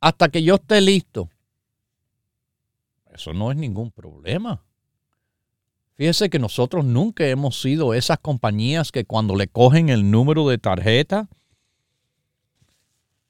hasta 0.00 0.28
que 0.28 0.42
yo 0.42 0.56
esté 0.56 0.80
listo. 0.80 1.28
Eso 3.12 3.32
no 3.32 3.50
es 3.50 3.56
ningún 3.56 3.90
problema. 3.90 4.64
Fíjese 5.94 6.30
que 6.30 6.38
nosotros 6.38 6.84
nunca 6.84 7.26
hemos 7.26 7.60
sido 7.60 7.92
esas 7.94 8.18
compañías 8.18 8.90
que 8.92 9.04
cuando 9.04 9.36
le 9.36 9.48
cogen 9.48 9.88
el 9.88 10.10
número 10.10 10.48
de 10.48 10.58
tarjeta, 10.58 11.28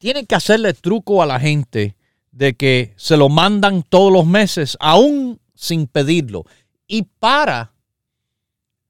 tienen 0.02 0.26
que 0.26 0.34
hacerle 0.34 0.74
truco 0.74 1.22
a 1.22 1.26
la 1.26 1.38
gente 1.38 1.94
de 2.32 2.54
que 2.54 2.92
se 2.96 3.16
lo 3.16 3.28
mandan 3.28 3.84
todos 3.84 4.12
los 4.12 4.26
meses, 4.26 4.76
aún 4.80 5.38
sin 5.54 5.86
pedirlo. 5.86 6.44
Y 6.88 7.02
para, 7.02 7.72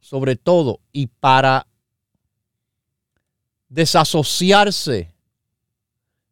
sobre 0.01 0.37
todo, 0.37 0.81
y 0.90 1.09
para 1.09 1.66
desasociarse 3.68 5.12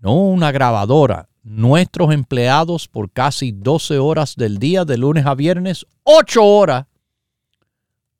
No 0.00 0.14
una 0.14 0.52
grabadora. 0.52 1.28
Nuestros 1.42 2.14
empleados 2.14 2.88
por 2.88 3.10
casi 3.10 3.52
12 3.52 3.98
horas 3.98 4.36
del 4.36 4.56
día, 4.56 4.86
de 4.86 4.96
lunes 4.96 5.26
a 5.26 5.34
viernes, 5.34 5.84
8 6.04 6.42
horas 6.42 6.86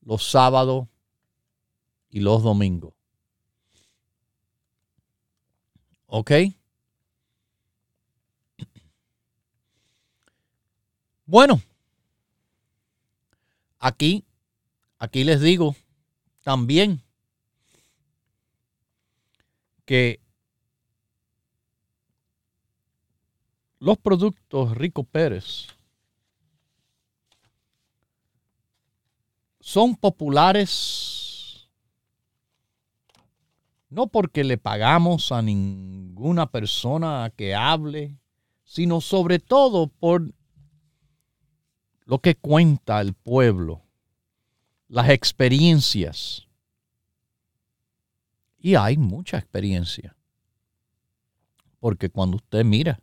los 0.03 0.31
sábados 0.31 0.87
y 2.11 2.21
los 2.21 2.43
domingos. 2.43 2.93
¿Ok? 6.09 6.31
Bueno, 11.25 11.63
aquí, 13.79 14.25
aquí 14.99 15.25
les 15.25 15.41
digo 15.41 15.77
también 16.43 17.03
que 19.85 20.21
los 23.79 23.99
productos 23.99 24.77
Rico 24.77 25.05
Pérez 25.05 25.69
son 29.61 29.97
populares 29.97 31.27
no 33.89 34.09
porque 34.09 34.45
le 34.45 34.59
pagamos 34.59 35.33
a 35.33 35.43
ninguna 35.43 36.51
persona 36.51 37.33
que 37.37 37.55
hable, 37.55 38.19
sino 38.65 39.01
sobre 39.01 39.39
todo 39.39 39.87
por 39.89 40.35
lo 42.07 42.21
que 42.21 42.37
cuenta 42.37 43.01
el 43.01 43.13
pueblo, 43.15 43.83
las 44.89 45.11
experiencias. 45.11 46.47
Y 48.59 48.77
hay 48.77 48.97
mucha 48.97 49.37
experiencia. 49.39 50.17
Porque 51.81 52.09
cuando 52.09 52.37
usted 52.37 52.65
mira, 52.65 53.01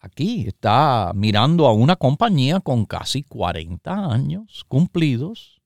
aquí 0.00 0.46
está 0.48 1.12
mirando 1.14 1.66
a 1.66 1.72
una 1.72 1.96
compañía 1.96 2.60
con 2.60 2.86
casi 2.86 3.22
40 3.22 4.12
años 4.12 4.64
cumplidos 4.66 5.60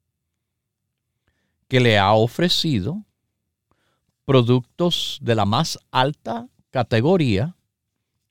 que 1.68 1.80
le 1.80 1.98
ha 1.98 2.12
ofrecido 2.12 3.04
productos 4.24 5.18
de 5.22 5.34
la 5.36 5.44
más 5.44 5.78
alta 5.92 6.48
categoría, 6.70 7.56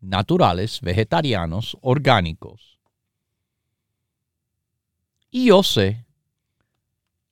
naturales, 0.01 0.81
vegetarianos, 0.81 1.77
orgánicos, 1.81 2.74
y 5.31 5.45
yo 5.45 5.63
sé, 5.63 6.05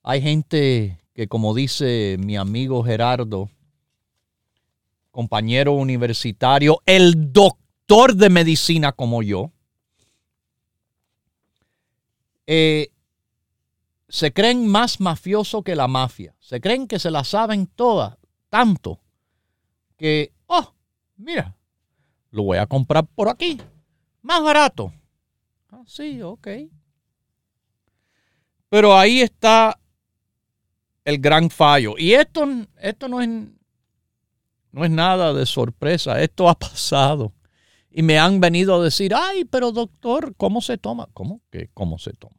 hay 0.02 0.22
gente 0.22 1.00
que 1.14 1.28
como 1.28 1.54
dice 1.54 2.18
mi 2.20 2.36
amigo 2.36 2.84
Gerardo, 2.84 3.50
compañero 5.12 5.74
universitario, 5.74 6.82
el 6.86 7.32
doctor 7.32 8.16
de 8.16 8.30
medicina 8.30 8.92
como 8.92 9.22
yo, 9.22 9.52
eh, 12.48 12.90
se 14.10 14.34
creen 14.34 14.68
más 14.68 15.00
mafioso 15.00 15.64
que 15.64 15.76
la 15.76 15.88
mafia. 15.88 16.36
Se 16.40 16.62
creen 16.62 16.88
que 16.88 17.00
se 17.00 17.12
la 17.12 17.24
saben 17.24 17.68
todas, 17.68 18.18
tanto 18.50 19.00
que, 19.98 20.34
oh, 20.48 20.74
mira, 21.18 21.56
lo 22.32 22.44
voy 22.44 22.58
a 22.58 22.68
comprar 22.68 23.06
por 23.06 23.30
aquí, 23.30 23.60
más 24.22 24.44
barato. 24.44 24.92
Ah, 25.72 25.84
sí, 25.86 26.22
ok. 26.22 26.48
Pero 28.74 28.98
ahí 28.98 29.22
está 29.22 29.78
el 31.06 31.20
gran 31.20 31.52
fallo. 31.52 31.94
Y 31.96 32.14
esto, 32.14 32.44
esto 32.82 33.08
no, 33.08 33.22
es, 33.22 33.30
no 34.72 34.84
es 34.84 34.90
nada 34.90 35.32
de 35.32 35.46
sorpresa, 35.46 36.20
esto 36.20 36.50
ha 36.50 36.58
pasado. 36.58 37.34
Y 37.92 38.02
me 38.02 38.18
han 38.18 38.40
venido 38.40 38.74
a 38.74 38.84
decir, 38.84 39.14
ay, 39.14 39.46
pero 39.46 39.72
doctor, 39.72 40.34
¿cómo 40.38 40.60
se 40.60 40.80
toma? 40.80 41.08
¿Cómo 41.14 41.40
que 41.52 41.70
cómo 41.76 42.00
se 42.00 42.14
toma? 42.14 42.36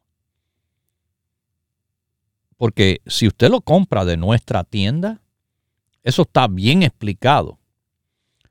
Porque 2.57 2.99
si 3.05 3.27
usted 3.27 3.49
lo 3.49 3.61
compra 3.61 4.03
de 4.03 4.17
nuestra 4.17 4.65
tienda, 4.65 5.21
eso 6.03 6.23
está 6.23 6.49
bien 6.49 6.83
explicado. 6.83 7.59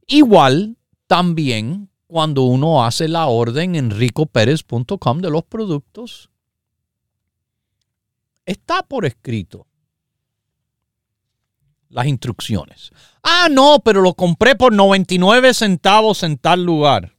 Igual 0.07 0.77
también 1.07 1.89
cuando 2.07 2.43
uno 2.43 2.85
hace 2.85 3.09
la 3.09 3.27
orden 3.27 3.75
en 3.75 3.91
ricoperez.com 3.91 5.21
de 5.21 5.31
los 5.31 5.45
productos, 5.45 6.29
está 8.45 8.83
por 8.83 9.07
escrito 9.07 9.67
las 11.89 12.07
instrucciones. 12.07 12.91
Ah, 13.23 13.49
no, 13.51 13.81
pero 13.85 14.03
lo 14.03 14.15
compré 14.15 14.57
por 14.57 14.73
99 14.73 15.55
centavos 15.55 16.23
en 16.23 16.37
tal 16.39 16.65
lugar. 16.65 17.17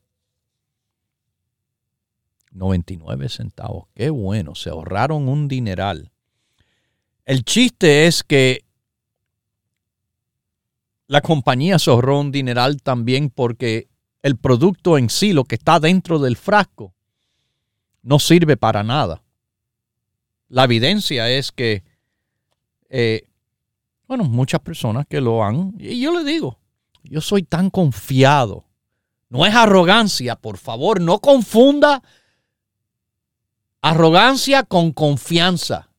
99 2.52 3.30
centavos, 3.30 3.88
qué 3.96 4.10
bueno, 4.12 4.54
se 4.54 4.70
ahorraron 4.70 5.28
un 5.28 5.48
dineral. 5.48 6.13
El 7.26 7.46
chiste 7.46 8.06
es 8.06 8.24
que 8.24 8.66
la 11.08 11.22
compañía 11.22 11.80
se 11.80 11.92
un 11.92 12.32
dineral 12.32 12.82
también 12.82 13.30
porque 13.30 13.88
el 14.22 14.38
producto 14.38 14.98
en 14.98 15.10
sí, 15.10 15.34
lo 15.34 15.44
que 15.44 15.56
está 15.56 15.80
dentro 15.80 16.20
del 16.20 16.38
frasco, 16.38 16.94
no 18.02 18.20
sirve 18.20 18.58
para 18.58 18.84
nada. 18.84 19.24
La 20.48 20.66
evidencia 20.66 21.30
es 21.30 21.52
que, 21.52 21.84
eh, 22.90 23.28
bueno, 24.08 24.24
muchas 24.26 24.62
personas 24.62 25.06
que 25.08 25.22
lo 25.22 25.44
han, 25.44 25.74
y 25.78 26.02
yo 26.02 26.12
le 26.18 26.24
digo, 26.24 26.60
yo 27.04 27.22
soy 27.22 27.44
tan 27.44 27.70
confiado. 27.70 28.66
No 29.30 29.46
es 29.46 29.56
arrogancia, 29.56 30.36
por 30.36 30.58
favor, 30.58 31.02
no 31.02 31.20
confunda 31.20 32.04
arrogancia 33.82 34.64
con 34.64 34.92
confianza. 34.92 35.90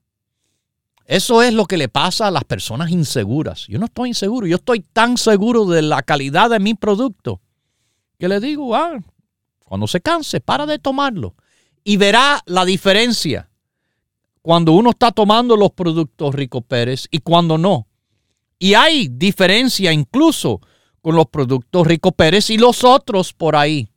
Eso 1.07 1.43
es 1.43 1.53
lo 1.53 1.67
que 1.67 1.77
le 1.77 1.89
pasa 1.89 2.27
a 2.27 2.31
las 2.31 2.45
personas 2.45 2.91
inseguras. 2.91 3.67
Yo 3.67 3.79
no 3.79 3.87
estoy 3.87 4.11
inseguro, 4.11 4.47
yo 4.47 4.57
estoy 4.57 4.81
tan 4.81 5.19
seguro 5.19 5.67
de 5.67 5.83
la 5.83 6.03
calidad 6.03 6.51
de 6.51 6.61
mi 6.61 6.75
producto 6.75 7.41
que 8.19 8.29
le 8.29 8.41
digo, 8.41 8.75
ah, 8.75 8.99
cuando 9.65 9.87
se 9.87 10.01
canse, 10.01 10.41
para 10.41 10.67
de 10.67 10.79
tomarlo. 10.79 11.35
Y 11.83 11.99
verá 11.99 12.41
la 12.47 12.65
diferencia 12.65 13.51
cuando 14.41 14.73
uno 14.73 14.91
está 14.91 15.11
tomando 15.11 15.57
los 15.57 15.73
productos 15.73 16.35
Rico 16.35 16.63
Pérez 16.63 17.07
y 17.11 17.19
cuando 17.19 17.59
no. 17.59 17.87
Y 18.59 18.75
hay 18.75 19.09
diferencia 19.09 19.93
incluso 19.93 20.61
con 21.03 21.17
los 21.17 21.27
productos 21.27 21.87
Rico 21.87 22.13
Pérez 22.13 22.49
y 22.49 22.57
los 22.57 22.83
otros 22.85 23.35
por 23.35 23.57
ahí. 23.57 23.91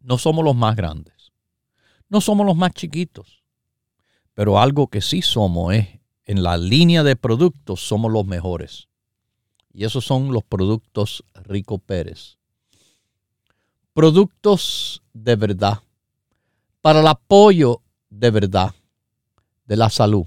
No 0.00 0.18
somos 0.18 0.44
los 0.44 0.54
más 0.54 0.76
grandes. 0.76 1.32
No 2.08 2.20
somos 2.20 2.46
los 2.46 2.56
más 2.56 2.72
chiquitos. 2.72 3.35
Pero 4.36 4.60
algo 4.60 4.88
que 4.88 5.00
sí 5.00 5.22
somos 5.22 5.72
es, 5.72 5.88
en 6.26 6.42
la 6.42 6.58
línea 6.58 7.02
de 7.02 7.16
productos 7.16 7.80
somos 7.80 8.12
los 8.12 8.26
mejores. 8.26 8.86
Y 9.72 9.84
esos 9.86 10.04
son 10.04 10.30
los 10.30 10.44
productos 10.44 11.24
Rico 11.34 11.78
Pérez. 11.78 12.36
Productos 13.94 15.02
de 15.14 15.36
verdad. 15.36 15.78
Para 16.82 17.00
el 17.00 17.06
apoyo 17.06 17.80
de 18.10 18.30
verdad 18.30 18.74
de 19.64 19.76
la 19.76 19.88
salud. 19.88 20.26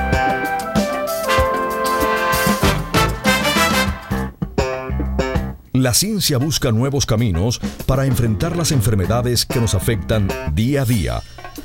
La 5.81 5.95
ciencia 5.95 6.37
busca 6.37 6.71
nuevos 6.71 7.07
caminos 7.07 7.59
para 7.87 8.05
enfrentar 8.05 8.55
las 8.55 8.71
enfermedades 8.71 9.47
que 9.47 9.59
nos 9.59 9.73
afectan 9.73 10.27
día 10.53 10.83
a 10.83 10.85
día 10.85 11.23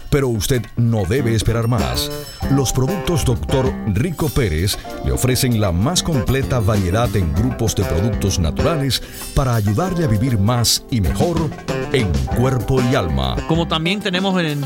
pero 0.09 0.29
usted 0.29 0.63
no 0.77 1.05
debe 1.05 1.35
esperar 1.35 1.69
más. 1.69 2.11
Los 2.51 2.73
productos 2.73 3.27
Dr. 3.27 3.75
Rico 3.89 4.31
Pérez 4.31 4.79
le 5.05 5.13
ofrecen 5.13 5.61
la 5.61 5.73
más 5.73 6.03
completa 6.03 6.59
variedad 6.61 7.15
en 7.15 7.35
grupos 7.35 7.75
de 7.77 7.85
productos 7.85 8.39
naturales 8.39 9.03
para 9.35 9.55
ayudarle 9.55 10.05
a 10.05 10.09
vivir 10.09 10.39
más 10.39 10.85
y 10.91 11.03
mejor 11.03 11.51
en 11.93 12.11
cuerpo 12.39 12.81
y 12.81 12.95
alma. 12.95 13.37
Como 13.49 13.69
también 13.69 14.01
tenemos 14.01 14.41
en 14.41 14.47
el 14.47 14.65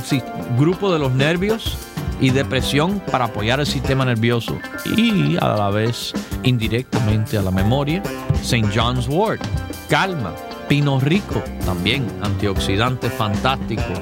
grupo 0.57 0.93
de 0.93 1.01
los 1.01 1.11
nervios 1.13 1.77
y 2.21 2.31
depresión 2.31 3.01
para 3.11 3.27
apoyar 3.27 3.61
el 3.61 3.67
sistema 3.67 4.05
nervioso 4.05 4.57
y 4.97 5.37
a 5.39 5.49
la 5.49 5.71
vez 5.71 6.13
indirectamente 6.43 7.39
a 7.39 7.43
la 7.43 7.51
memoria. 7.51 8.03
St. 8.43 8.69
John's 8.75 9.09
Wort, 9.09 9.43
calma, 9.89 10.35
pino 10.69 11.01
rico, 11.01 11.43
también 11.65 12.07
antioxidante 12.23 13.11
fantástico 13.11 13.93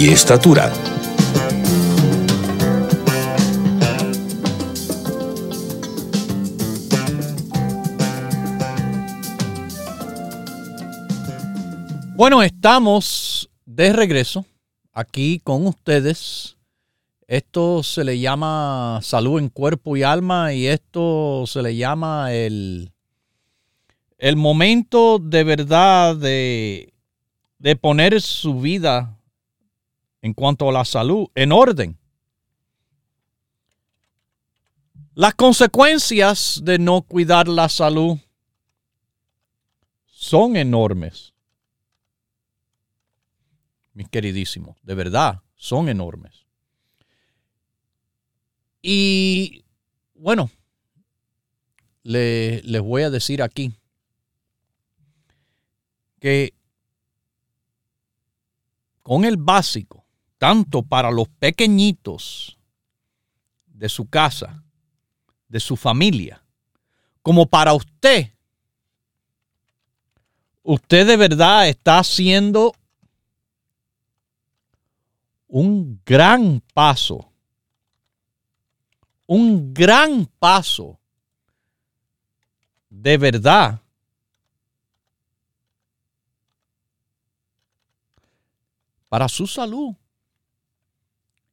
y 0.00 0.08
estatura. 0.08 0.72
Bueno, 12.16 12.42
estamos 12.42 13.50
de 13.66 13.92
regreso 13.92 14.46
aquí 14.94 15.38
con 15.44 15.66
ustedes. 15.66 16.56
Esto 17.28 17.82
se 17.82 18.02
le 18.02 18.18
llama 18.18 19.00
salud 19.02 19.38
en 19.38 19.50
cuerpo 19.50 19.98
y 19.98 20.02
alma 20.02 20.54
y 20.54 20.66
esto 20.66 21.44
se 21.46 21.60
le 21.60 21.76
llama 21.76 22.32
el, 22.32 22.90
el 24.16 24.36
momento 24.36 25.18
de 25.18 25.44
verdad 25.44 26.16
de, 26.16 26.94
de 27.58 27.76
poner 27.76 28.22
su 28.22 28.60
vida 28.60 29.19
en 30.22 30.34
cuanto 30.34 30.68
a 30.68 30.72
la 30.72 30.84
salud 30.84 31.28
en 31.34 31.52
orden. 31.52 31.98
Las 35.14 35.34
consecuencias 35.34 36.60
de 36.64 36.78
no 36.78 37.02
cuidar 37.02 37.48
la 37.48 37.68
salud 37.68 38.18
son 40.06 40.56
enormes 40.56 41.30
mis 44.00 44.08
queridísimos, 44.08 44.76
de 44.82 44.94
verdad, 44.94 45.42
son 45.56 45.90
enormes. 45.90 46.46
Y 48.80 49.64
bueno, 50.14 50.50
les 52.02 52.80
voy 52.80 53.02
a 53.02 53.10
decir 53.10 53.42
aquí 53.42 53.74
que 56.18 56.54
con 59.02 59.26
el 59.26 59.36
básico, 59.36 59.99
tanto 60.40 60.82
para 60.82 61.10
los 61.10 61.28
pequeñitos 61.28 62.58
de 63.66 63.90
su 63.90 64.08
casa, 64.08 64.64
de 65.48 65.60
su 65.60 65.76
familia, 65.76 66.42
como 67.20 67.44
para 67.44 67.74
usted, 67.74 68.32
usted 70.62 71.06
de 71.06 71.18
verdad 71.18 71.68
está 71.68 71.98
haciendo 71.98 72.72
un 75.46 76.00
gran 76.06 76.62
paso, 76.72 77.30
un 79.26 79.74
gran 79.74 80.24
paso 80.38 80.98
de 82.88 83.18
verdad 83.18 83.78
para 89.10 89.28
su 89.28 89.46
salud 89.46 89.99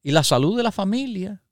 y 0.04 0.12
la 0.12 0.24
salud 0.24 0.58
de 0.58 0.64
la 0.64 0.72
familia 0.72 1.44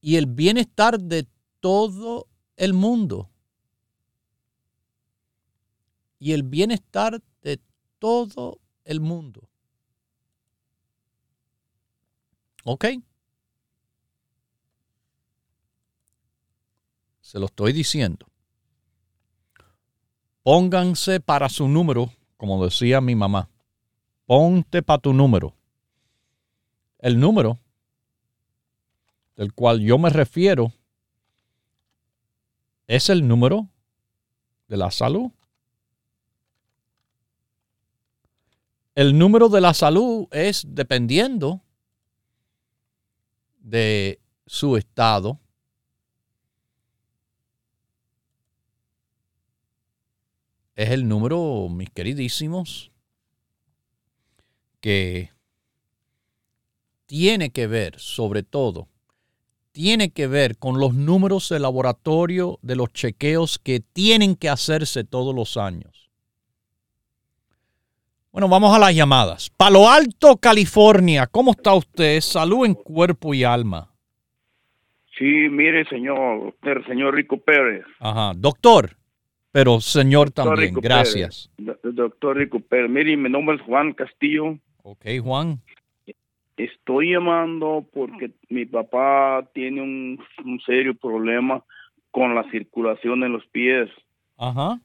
y 0.00 0.16
el 0.16 0.26
bienestar 0.26 1.00
de 1.00 1.26
todo 1.60 2.28
el 2.56 2.72
mundo 2.72 3.30
y 6.18 6.32
el 6.32 6.42
bienestar 6.42 7.22
de 7.42 7.60
todo 7.98 8.60
el 8.84 9.00
mundo. 9.00 9.48
¿Ok? 12.64 12.86
Se 17.20 17.38
lo 17.38 17.46
estoy 17.46 17.72
diciendo. 17.72 18.26
Pónganse 20.42 21.18
para 21.18 21.48
su 21.48 21.66
número, 21.66 22.12
como 22.36 22.64
decía 22.64 23.00
mi 23.00 23.16
mamá. 23.16 23.50
Ponte 24.26 24.82
para 24.82 25.00
tu 25.00 25.12
número. 25.12 25.55
El 26.98 27.20
número 27.20 27.58
del 29.36 29.52
cual 29.52 29.80
yo 29.80 29.98
me 29.98 30.10
refiero 30.10 30.72
es 32.86 33.10
el 33.10 33.26
número 33.26 33.68
de 34.68 34.76
la 34.76 34.90
salud. 34.90 35.30
El 38.94 39.18
número 39.18 39.48
de 39.48 39.60
la 39.60 39.74
salud 39.74 40.26
es 40.30 40.64
dependiendo 40.66 41.60
de 43.58 44.20
su 44.46 44.76
estado. 44.76 45.38
Es 50.74 50.90
el 50.90 51.08
número, 51.08 51.68
mis 51.70 51.90
queridísimos, 51.90 52.90
que 54.80 55.35
tiene 57.06 57.50
que 57.50 57.66
ver, 57.66 57.98
sobre 57.98 58.42
todo, 58.42 58.88
tiene 59.72 60.10
que 60.10 60.26
ver 60.26 60.56
con 60.58 60.80
los 60.80 60.94
números 60.94 61.48
de 61.48 61.60
laboratorio 61.60 62.58
de 62.62 62.76
los 62.76 62.92
chequeos 62.92 63.58
que 63.58 63.80
tienen 63.80 64.34
que 64.34 64.48
hacerse 64.48 65.04
todos 65.04 65.34
los 65.34 65.56
años. 65.56 66.10
Bueno, 68.32 68.48
vamos 68.48 68.74
a 68.74 68.78
las 68.78 68.94
llamadas. 68.94 69.50
Palo 69.56 69.88
Alto, 69.88 70.36
California. 70.36 71.26
¿Cómo 71.26 71.52
está 71.52 71.74
usted? 71.74 72.20
Salud 72.20 72.66
en 72.66 72.74
cuerpo 72.74 73.32
y 73.32 73.44
alma. 73.44 73.90
Sí, 75.18 75.24
mire, 75.24 75.86
señor, 75.88 76.54
el 76.62 76.86
señor 76.86 77.14
Rico 77.14 77.38
Pérez. 77.38 77.86
Ajá, 77.98 78.32
doctor, 78.36 78.96
pero 79.50 79.80
señor 79.80 80.30
también, 80.30 80.74
gracias. 80.74 81.50
Doctor 81.56 82.36
Rico 82.36 82.60
Pérez, 82.60 82.90
mire, 82.90 83.16
mi 83.16 83.30
nombre 83.30 83.56
es 83.56 83.62
Juan 83.62 83.94
Castillo. 83.94 84.58
Ok, 84.82 85.06
Juan. 85.22 85.62
Estoy 86.56 87.12
llamando 87.12 87.86
porque 87.92 88.32
mi 88.48 88.64
papá 88.64 89.46
tiene 89.52 89.82
un, 89.82 90.18
un 90.44 90.60
serio 90.60 90.94
problema 90.94 91.62
con 92.10 92.34
la 92.34 92.50
circulación 92.50 93.24
en 93.24 93.32
los 93.32 93.46
pies. 93.48 93.90
Ajá. 94.38 94.80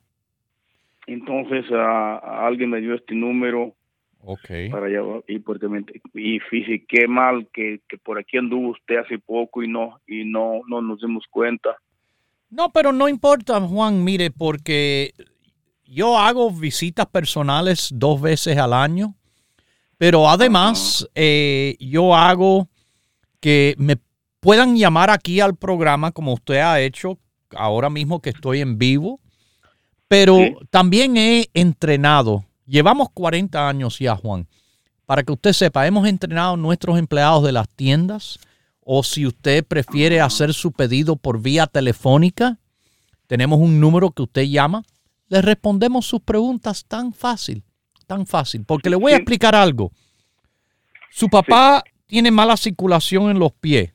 Entonces 1.07 1.65
alguien 1.71 2.69
me 2.69 2.81
dio 2.81 2.93
este 2.93 3.15
número 3.15 3.73
okay. 4.19 4.69
para 4.69 4.87
llevar 4.87 5.23
y 5.27 5.39
porque 5.39 5.67
y 6.13 6.39
fíjese 6.39 6.85
qué 6.87 7.07
mal 7.07 7.47
que, 7.53 7.81
por 8.03 8.19
aquí 8.19 8.37
anduvo 8.37 8.69
usted 8.69 8.97
hace 8.97 9.17
poco 9.19 9.63
y 9.63 9.67
no 9.67 9.99
y 10.07 10.25
no 10.25 10.61
no 10.67 10.81
nos 10.81 10.99
dimos 11.01 11.25
cuenta. 11.29 11.75
No, 12.49 12.71
pero 12.71 12.91
no 12.91 13.07
importa, 13.07 13.61
Juan, 13.61 14.03
mire, 14.03 14.29
porque 14.29 15.13
yo 15.85 16.17
hago 16.17 16.51
visitas 16.51 17.07
personales 17.07 17.89
dos 17.93 18.21
veces 18.21 18.57
al 18.57 18.73
año, 18.73 19.15
pero 20.01 20.27
además 20.27 21.07
eh, 21.13 21.77
yo 21.79 22.15
hago 22.15 22.67
que 23.39 23.75
me 23.77 23.97
puedan 24.39 24.75
llamar 24.75 25.11
aquí 25.11 25.39
al 25.39 25.55
programa 25.55 26.11
como 26.11 26.33
usted 26.33 26.55
ha 26.55 26.81
hecho 26.81 27.19
ahora 27.55 27.87
mismo 27.87 28.19
que 28.19 28.31
estoy 28.31 28.61
en 28.61 28.79
vivo 28.79 29.19
pero 30.07 30.39
también 30.71 31.17
he 31.17 31.51
entrenado, 31.53 32.43
llevamos 32.65 33.09
40 33.13 33.69
años 33.69 33.99
ya, 33.99 34.15
Juan, 34.15 34.47
para 35.05 35.21
que 35.21 35.33
usted 35.33 35.53
sepa, 35.53 35.85
hemos 35.85 36.07
entrenado 36.07 36.55
a 36.55 36.57
nuestros 36.57 36.97
empleados 36.97 37.43
de 37.43 37.51
las 37.51 37.69
tiendas 37.69 38.39
o 38.79 39.03
si 39.03 39.27
usted 39.27 39.63
prefiere 39.63 40.19
hacer 40.19 40.55
su 40.55 40.71
pedido 40.71 41.15
por 41.15 41.43
vía 41.43 41.67
telefónica, 41.67 42.57
tenemos 43.27 43.59
un 43.59 43.79
número 43.79 44.09
que 44.09 44.23
usted 44.23 44.45
llama, 44.45 44.83
le 45.27 45.43
respondemos 45.43 46.07
sus 46.07 46.21
preguntas 46.21 46.85
tan 46.87 47.13
fácil, 47.13 47.63
tan 48.11 48.27
fácil, 48.27 48.65
porque 48.65 48.89
le 48.89 48.97
voy 48.97 49.13
a 49.13 49.15
explicar 49.15 49.55
algo. 49.55 49.93
Su 51.11 51.29
papá 51.29 51.81
tiene 52.07 52.29
mala 52.29 52.57
circulación 52.57 53.31
en 53.31 53.39
los 53.39 53.53
pies. 53.53 53.93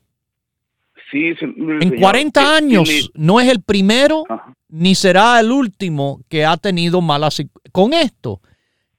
Sí, 1.11 1.35
en 1.39 1.99
40 1.99 2.55
años 2.55 3.11
no 3.13 3.39
es 3.39 3.47
el 3.47 3.61
primero 3.61 4.23
ni 4.69 4.95
será 4.95 5.39
el 5.39 5.51
último 5.51 6.21
que 6.29 6.45
ha 6.45 6.57
tenido 6.57 6.99
malas... 6.99 7.43
Con 7.71 7.93
esto 7.93 8.41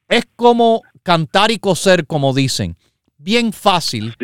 es 0.08 0.24
como 0.36 0.82
cantar 1.02 1.50
y 1.50 1.58
coser, 1.58 2.06
como 2.06 2.32
dicen. 2.32 2.76
Bien 3.16 3.52
fácil 3.52 4.14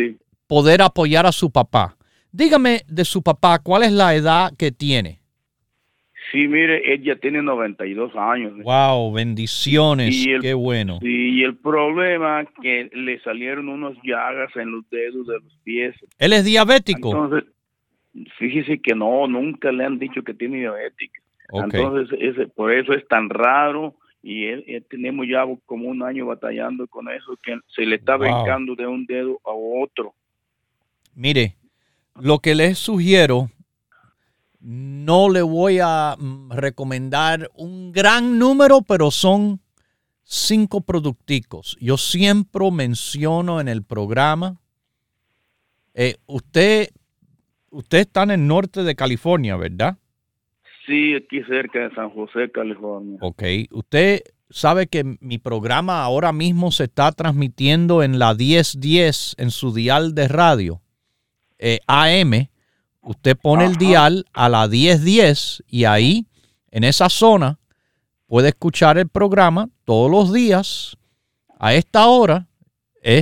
poder 0.46 0.80
apoyar 0.80 1.26
a 1.26 1.32
su 1.32 1.50
papá. 1.50 1.96
Dígame 2.30 2.84
de 2.86 3.04
su 3.04 3.20
papá, 3.20 3.58
¿cuál 3.58 3.82
es 3.82 3.90
la 3.90 4.14
edad 4.14 4.52
que 4.56 4.70
tiene? 4.70 5.23
Sí, 6.34 6.48
mire, 6.48 6.92
ella 6.92 7.14
tiene 7.14 7.42
92 7.42 8.10
años. 8.16 8.54
Wow, 8.64 9.12
bendiciones, 9.12 10.26
qué 10.42 10.52
bueno. 10.52 10.98
Sí, 11.00 11.30
y 11.30 11.44
el 11.44 11.56
problema 11.56 12.40
es 12.40 12.48
que 12.60 12.90
le 12.92 13.20
salieron 13.20 13.68
unos 13.68 13.96
llagas 14.02 14.50
en 14.56 14.72
los 14.72 14.90
dedos 14.90 15.28
de 15.28 15.34
los 15.34 15.56
pies. 15.62 15.94
¿Él 16.18 16.32
es 16.32 16.44
diabético? 16.44 17.10
Entonces, 17.12 17.44
fíjese 18.36 18.80
que 18.80 18.96
no, 18.96 19.28
nunca 19.28 19.70
le 19.70 19.84
han 19.84 20.00
dicho 20.00 20.24
que 20.24 20.34
tiene 20.34 20.58
diabetes. 20.58 21.12
Entonces, 21.52 22.18
ese, 22.20 22.48
por 22.48 22.72
eso 22.72 22.94
es 22.94 23.06
tan 23.06 23.30
raro 23.30 23.94
y 24.20 24.46
él, 24.46 24.84
tenemos 24.90 25.28
ya 25.28 25.44
como 25.66 25.86
un 25.88 26.02
año 26.02 26.26
batallando 26.26 26.88
con 26.88 27.08
eso, 27.10 27.38
que 27.44 27.60
se 27.68 27.86
le 27.86 27.94
está 27.94 28.16
brincando 28.16 28.74
de 28.74 28.88
un 28.88 29.06
dedo 29.06 29.40
a 29.44 29.52
otro. 29.52 30.14
Mire, 31.14 31.54
lo 32.20 32.40
que 32.40 32.56
les 32.56 32.76
sugiero, 32.76 33.50
no 34.64 35.28
le 35.28 35.42
voy 35.42 35.78
a 35.82 36.16
mm, 36.18 36.52
recomendar 36.52 37.50
un 37.54 37.92
gran 37.92 38.38
número, 38.38 38.80
pero 38.80 39.10
son 39.10 39.60
cinco 40.22 40.80
producticos. 40.80 41.76
Yo 41.80 41.98
siempre 41.98 42.70
menciono 42.70 43.60
en 43.60 43.68
el 43.68 43.84
programa, 43.84 44.58
eh, 45.92 46.16
usted, 46.26 46.88
usted 47.70 47.98
está 47.98 48.22
en 48.22 48.30
el 48.30 48.46
norte 48.46 48.82
de 48.82 48.94
California, 48.94 49.56
¿verdad? 49.56 49.98
Sí, 50.86 51.14
aquí 51.14 51.42
cerca 51.42 51.80
de 51.80 51.94
San 51.94 52.08
José, 52.10 52.50
California. 52.50 53.18
Ok, 53.20 53.42
usted 53.70 54.22
sabe 54.48 54.86
que 54.86 55.16
mi 55.20 55.38
programa 55.38 56.02
ahora 56.02 56.32
mismo 56.32 56.70
se 56.72 56.84
está 56.84 57.12
transmitiendo 57.12 58.02
en 58.02 58.18
la 58.18 58.34
1010 58.34 59.34
en 59.36 59.50
su 59.50 59.74
dial 59.74 60.14
de 60.14 60.28
radio, 60.28 60.80
eh, 61.58 61.80
AM. 61.86 62.48
Usted 63.04 63.36
pone 63.36 63.66
el 63.66 63.76
dial 63.76 64.24
a 64.32 64.48
la 64.48 64.66
1010 64.66 65.64
y 65.68 65.84
ahí, 65.84 66.26
en 66.70 66.84
esa 66.84 67.08
zona, 67.08 67.58
puede 68.26 68.48
escuchar 68.48 68.98
el 68.98 69.08
programa 69.08 69.68
todos 69.84 70.10
los 70.10 70.32
días 70.32 70.96
a 71.58 71.74
esta 71.74 72.06
hora. 72.06 72.46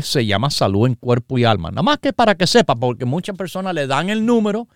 se 0.03 0.25
llama 0.25 0.51
Salud 0.51 0.87
en 0.87 0.95
Cuerpo 0.95 1.39
y 1.39 1.45
Alma. 1.45 1.71
Nada 1.71 1.83
más 1.83 1.99
que 1.99 2.13
para 2.13 2.37
que 2.37 2.47
sepa, 2.47 2.77
porque 2.77 3.05
muchas 3.05 3.37
personas 3.37 3.75
le 3.75 3.87
dan 3.87 4.11
el 4.11 4.25
número 4.25 4.69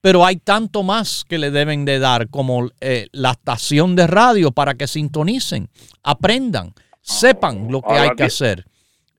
pero 0.00 0.24
hay 0.24 0.36
tanto 0.36 0.82
más 0.82 1.24
que 1.28 1.38
le 1.38 1.50
deben 1.50 1.84
de 1.84 1.98
dar 1.98 2.28
como 2.28 2.70
eh, 2.80 3.08
la 3.12 3.32
estación 3.32 3.96
de 3.96 4.06
radio 4.06 4.52
para 4.52 4.74
que 4.74 4.86
sintonicen, 4.86 5.68
aprendan, 6.02 6.72
sepan 7.00 7.70
lo 7.70 7.82
que 7.82 7.94
hay 7.94 8.10
que 8.10 8.24
hacer. 8.24 8.64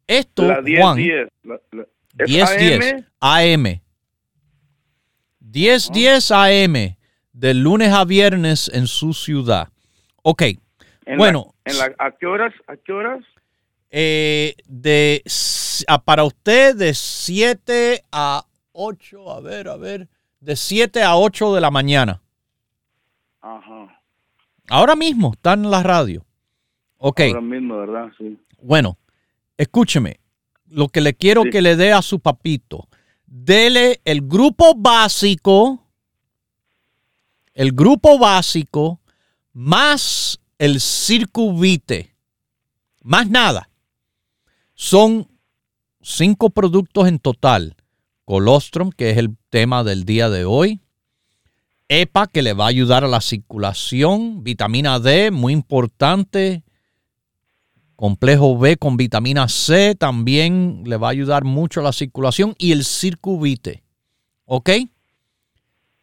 Esto, 0.07 0.43
Juan, 0.77 0.97
10, 0.97 1.27
10, 2.25 3.05
AM. 3.19 3.63
10 3.63 3.81
10 5.51 6.31
AM 6.31 6.95
de 7.33 7.53
lunes 7.53 7.91
a 7.91 8.05
viernes 8.05 8.69
en 8.73 8.87
su 8.87 9.13
ciudad. 9.13 9.69
Ok. 10.21 10.43
bueno. 11.17 11.53
¿A 11.97 12.11
qué 12.11 12.25
horas? 12.25 12.53
¿A 12.67 12.75
qué 12.77 12.91
horas? 12.91 13.23
Eh, 13.91 14.55
de, 14.65 15.23
para 16.05 16.23
usted 16.23 16.75
de 16.75 16.93
7 16.93 18.03
a 18.11 18.45
8, 18.73 19.31
a 19.31 19.41
ver, 19.41 19.67
a 19.67 19.77
ver 19.77 20.07
de 20.39 20.55
7 20.55 21.03
a 21.03 21.15
8 21.15 21.55
de 21.55 21.61
la 21.61 21.71
mañana. 21.71 22.21
Ajá. 23.41 24.01
Ahora 24.69 24.95
mismo 24.95 25.31
está 25.33 25.53
en 25.53 25.69
la 25.69 25.83
radio. 25.83 26.25
Ok. 26.97 27.21
Ahora 27.21 27.41
mismo, 27.41 27.77
¿verdad? 27.77 28.11
Sí. 28.17 28.37
Bueno, 28.61 28.97
escúcheme. 29.57 30.19
Lo 30.67 30.89
que 30.89 31.01
le 31.01 31.15
quiero 31.15 31.43
que 31.45 31.63
le 31.63 31.75
dé 31.75 31.91
a 31.91 32.03
su 32.03 32.19
papito, 32.19 32.87
dele 33.29 34.01
el 34.05 34.21
grupo 34.21 34.73
básico, 34.75 35.87
el 37.53 37.71
grupo 37.71 38.17
básico, 38.17 38.99
más 39.53 40.39
el 40.57 40.81
circuvite. 40.81 42.15
Más 43.01 43.29
nada. 43.29 43.69
Son 44.73 45.27
cinco 46.01 46.49
productos 46.49 47.07
en 47.07 47.19
total 47.19 47.75
colostrum, 48.25 48.91
que 48.91 49.09
es 49.09 49.17
el 49.17 49.35
tema 49.49 49.83
del 49.83 50.05
día 50.05 50.29
de 50.29 50.45
hoy. 50.45 50.81
EPA, 51.87 52.27
que 52.27 52.43
le 52.43 52.53
va 52.53 52.65
a 52.65 52.69
ayudar 52.69 53.03
a 53.03 53.07
la 53.07 53.21
circulación. 53.21 54.43
Vitamina 54.43 54.99
D, 54.99 55.31
muy 55.31 55.53
importante. 55.53 56.63
Complejo 57.99 58.57
B 58.57 58.77
con 58.77 58.95
vitamina 58.95 59.49
C 59.49 59.93
también 59.93 60.83
le 60.85 60.95
va 60.95 61.07
a 61.07 61.11
ayudar 61.11 61.43
mucho 61.43 61.81
a 61.81 61.83
la 61.83 61.91
circulación. 61.91 62.55
Y 62.57 62.71
el 62.71 62.85
circuvite. 62.85 63.83
¿Ok? 64.45 64.69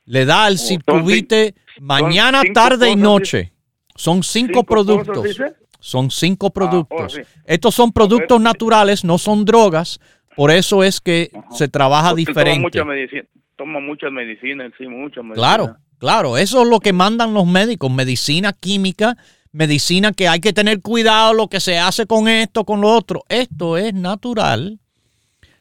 Le 0.05 0.27
da 0.27 0.47
el 0.47 0.59
circuvite 0.59 1.55
mañana, 1.81 2.43
tarde 2.53 2.91
y 2.91 2.97
noche. 2.97 3.51
Son 3.95 4.23
cinco, 4.23 4.63
productos. 4.63 5.39
Son 5.81 6.11
cinco 6.11 6.49
ah, 6.49 6.53
productos. 6.53 7.19
Estos 7.47 7.75
son 7.75 7.93
productos 7.93 8.43
naturales, 8.43 9.03
no 9.03 9.17
son 9.17 9.47
drogas. 9.47 9.99
Por 10.37 10.51
eso 10.51 10.85
es 10.85 11.01
que 11.01 11.31
se 11.51 11.67
trabaja 11.67 12.15
diferente. 12.15 12.79
Toma 12.79 12.85
mucha 12.85 12.85
medicina, 12.85 13.25
toma 13.57 13.81
muchas 13.81 14.13
medicinas, 14.13 14.71
sí, 14.77 14.87
muchas 14.87 15.25
medicinas. 15.25 15.39
Claro, 15.39 15.77
claro, 15.97 16.37
eso 16.37 16.61
es 16.61 16.69
lo 16.69 16.79
que 16.79 16.93
mandan 16.93 17.33
los 17.33 17.47
médicos, 17.47 17.91
medicina 17.91 18.53
química, 18.53 19.17
medicina 19.57 20.13
que 20.13 20.29
hay 20.29 20.41
que 20.41 20.53
tener 20.53 20.83
cuidado 20.83 21.33
lo 21.33 21.49
que 21.49 21.61
se 21.61 21.79
hace 21.79 22.07
con 22.07 22.29
esto, 22.29 22.65
con 22.65 22.83
lo 22.83 22.89
otro. 22.89 23.25
Esto 23.29 23.77
es 23.77 23.95
natural. 23.95 24.79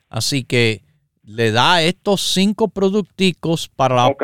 Así 0.10 0.44
que 0.44 0.84
le 1.24 1.52
da 1.52 1.82
estos 1.82 2.22
cinco 2.22 2.68
producticos 2.68 3.70
para 3.70 3.96
la... 3.96 4.16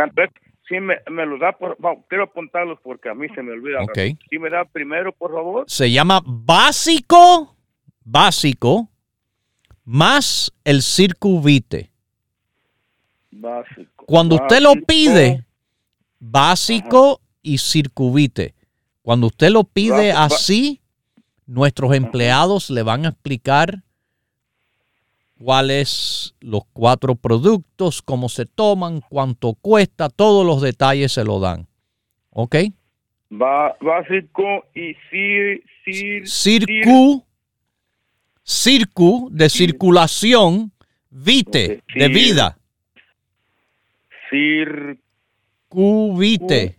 Sí, 0.67 0.79
me, 0.79 0.95
me 1.09 1.25
los 1.25 1.37
da, 1.39 1.51
por, 1.51 1.77
quiero 2.07 2.23
apuntarlos 2.25 2.79
porque 2.81 3.09
a 3.09 3.13
mí 3.13 3.27
se 3.35 3.43
me 3.43 3.51
olvida. 3.51 3.81
Ok. 3.81 4.17
Sí, 4.29 4.39
me 4.39 4.49
da 4.49 4.63
primero, 4.63 5.11
por 5.11 5.33
favor. 5.33 5.65
Se 5.67 5.91
llama 5.91 6.21
básico, 6.25 7.57
básico, 8.05 8.89
más 9.83 10.53
el 10.63 10.81
circuvite. 10.81 11.91
Básico. 13.31 14.05
Cuando 14.05 14.35
usted 14.35 14.61
lo 14.61 14.73
pide, 14.87 15.43
básico 16.19 17.19
y 17.41 17.57
circuvite. 17.57 18.55
Cuando 19.01 19.27
usted 19.27 19.49
lo 19.49 19.63
pide 19.63 20.11
así, 20.11 20.81
nuestros 21.45 21.93
empleados 21.95 22.69
le 22.69 22.83
van 22.83 23.05
a 23.05 23.09
explicar 23.09 23.83
cuáles 25.39 26.35
los 26.39 26.63
cuatro 26.71 27.15
productos, 27.15 28.01
cómo 28.01 28.29
se 28.29 28.45
toman, 28.45 29.01
cuánto 29.01 29.55
cuesta, 29.55 30.09
todos 30.09 30.45
los 30.45 30.61
detalles 30.61 31.11
se 31.13 31.25
lo 31.25 31.39
dan. 31.39 31.67
¿Ok? 32.29 32.55
básico 33.31 34.65
y 34.75 34.93
cir, 35.09 35.63
circu, 36.27 37.25
circu 38.43 39.29
de 39.31 39.49
circulación, 39.49 40.71
vite 41.09 41.81
de 41.95 42.07
vida. 42.09 42.57
Circuvite. 45.69 46.75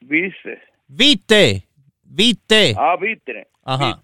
Vice. 0.00 0.73
Vite. 0.86 1.68
Vite. 2.02 2.74
Ah, 2.76 2.96
vitre. 2.96 3.48
Ajá. 3.64 4.00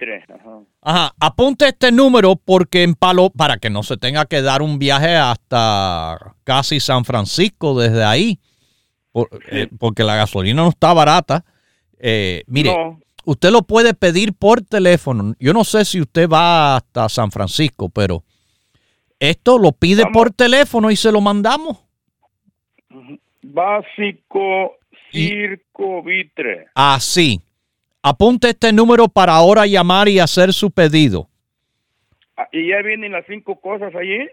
Ajá. 0.81 1.15
Apunte 1.21 1.69
este 1.69 1.93
número 1.93 2.37
porque 2.37 2.83
en 2.83 2.95
Palo, 2.95 3.31
para 3.31 3.59
que 3.59 3.69
no 3.69 3.83
se 3.83 3.97
tenga 3.99 4.25
que 4.25 4.41
dar 4.41 4.63
un 4.63 4.79
viaje 4.79 5.17
hasta 5.17 6.35
casi 6.45 6.81
San 6.81 7.05
Francisco 7.05 7.79
desde 7.79 8.03
ahí, 8.03 8.41
eh, 9.51 9.69
porque 9.79 10.03
la 10.03 10.17
gasolina 10.17 10.63
no 10.63 10.71
está 10.71 10.95
barata. 10.95 11.45
Eh, 11.99 12.43
mire, 12.47 12.75
usted 13.25 13.51
lo 13.51 13.63
puede 13.63 13.93
pedir 13.93 14.33
por 14.33 14.63
teléfono. 14.63 15.35
Yo 15.39 15.53
no 15.53 15.65
sé 15.65 15.85
si 15.85 16.01
usted 16.01 16.29
va 16.29 16.77
hasta 16.77 17.09
San 17.11 17.31
Francisco, 17.31 17.91
pero 17.91 18.25
esto 19.19 19.59
lo 19.59 19.73
pide 19.73 20.05
por 20.11 20.33
teléfono 20.33 20.91
y 20.91 20.97
se 20.97 21.13
lo 21.13 21.21
mandamos. 21.21 21.79
Básico 23.43 24.80
Circo 25.11 26.03
Vitre. 26.03 26.69
Así. 26.75 27.41
Apunte 28.03 28.51
este 28.51 28.73
número 28.73 29.09
para 29.09 29.35
ahora 29.35 29.67
llamar 29.67 30.09
y 30.09 30.19
hacer 30.19 30.53
su 30.53 30.71
pedido. 30.71 31.29
Ah, 32.37 32.49
¿Y 32.53 32.69
ya 32.69 32.81
vienen 32.83 33.13
las 33.13 33.27
cinco 33.27 33.61
cosas 33.61 33.95
allí? 33.95 34.29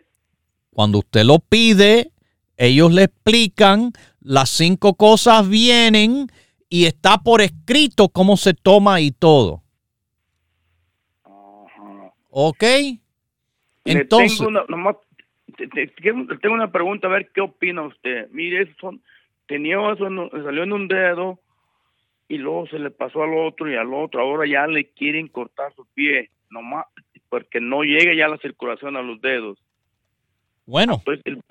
Cuando 0.71 0.99
usted 0.99 1.23
lo 1.23 1.39
pide, 1.39 2.11
ellos 2.55 2.93
le 2.93 3.03
explican, 3.03 3.91
las 4.21 4.49
cinco 4.49 4.93
cosas 4.93 5.49
vienen 5.49 6.27
y 6.69 6.85
está 6.85 7.17
por 7.17 7.41
escrito 7.41 8.09
cómo 8.09 8.37
se 8.37 8.53
toma 8.53 9.01
y 9.01 9.11
todo. 9.11 9.63
¿Ok? 12.29 12.63
Entonces. 13.83 14.37
Tengo 14.37 14.49
una, 14.49 14.65
tengo 16.41 16.55
una 16.55 16.71
pregunta, 16.71 17.07
a 17.07 17.11
ver 17.11 17.31
qué 17.33 17.41
opina 17.41 17.81
usted. 17.81 18.29
Mire, 18.31 18.73
son, 18.79 19.01
tenía 19.47 19.77
eso, 19.91 20.07
salió 20.31 20.63
en 20.63 20.73
un 20.73 20.87
dedo 20.87 21.39
y 22.27 22.37
luego 22.37 22.67
se 22.67 22.79
le 22.79 22.91
pasó 22.91 23.23
al 23.23 23.33
otro 23.37 23.71
y 23.71 23.75
al 23.75 23.93
otro. 23.93 24.21
Ahora 24.21 24.47
ya 24.47 24.67
le 24.67 24.89
quieren 24.91 25.27
cortar 25.27 25.73
su 25.75 25.85
pie, 25.93 26.29
nomás 26.49 26.85
porque 27.29 27.59
no 27.59 27.83
llega 27.83 28.13
ya 28.13 28.27
la 28.27 28.37
circulación 28.37 28.95
a 28.95 29.01
los 29.01 29.19
dedos. 29.21 29.57
Bueno. 30.65 30.95
Entonces, 30.95 31.25
el, 31.25 31.41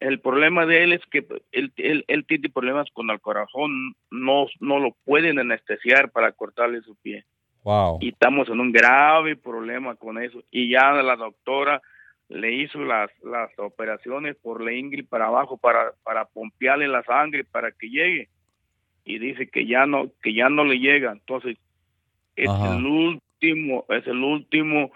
el 0.00 0.20
problema 0.20 0.64
de 0.64 0.84
él 0.84 0.92
es 0.92 1.02
que 1.10 1.26
él, 1.50 1.72
él, 1.76 2.24
tiene 2.26 2.48
problemas 2.48 2.88
con 2.92 3.10
el 3.10 3.20
corazón, 3.20 3.96
no, 4.10 4.46
no 4.60 4.78
lo 4.78 4.92
pueden 5.04 5.40
anestesiar 5.40 6.10
para 6.12 6.32
cortarle 6.32 6.80
su 6.82 6.94
pie. 6.96 7.24
Wow. 7.64 7.98
Y 8.00 8.10
estamos 8.10 8.48
en 8.48 8.60
un 8.60 8.70
grave 8.70 9.36
problema 9.36 9.96
con 9.96 10.22
eso. 10.22 10.42
Y 10.50 10.70
ya 10.70 10.92
la 10.92 11.16
doctora 11.16 11.82
le 12.28 12.52
hizo 12.52 12.78
las, 12.78 13.10
las 13.22 13.50
operaciones 13.58 14.36
por 14.36 14.62
la 14.62 14.72
ingle 14.72 15.04
para 15.04 15.26
abajo 15.26 15.56
para, 15.56 15.92
para 16.02 16.24
pompearle 16.24 16.88
la 16.88 17.02
sangre 17.04 17.44
para 17.44 17.72
que 17.72 17.88
llegue. 17.88 18.28
Y 19.04 19.18
dice 19.18 19.48
que 19.48 19.66
ya 19.66 19.86
no, 19.86 20.10
que 20.22 20.32
ya 20.32 20.48
no 20.48 20.64
le 20.64 20.78
llega. 20.78 21.12
Entonces, 21.12 21.58
es 22.36 22.48
el 22.48 22.86
último, 22.86 23.84
es 23.90 24.06
el 24.06 24.22
último 24.22 24.90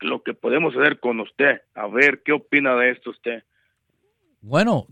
lo 0.00 0.22
que 0.22 0.34
podemos 0.34 0.76
hacer 0.76 1.00
con 1.00 1.20
usted. 1.20 1.62
A 1.74 1.86
ver, 1.86 2.22
¿qué 2.22 2.32
opina 2.32 2.76
de 2.76 2.90
esto 2.90 3.10
usted? 3.10 3.42
Bueno, 4.40 4.86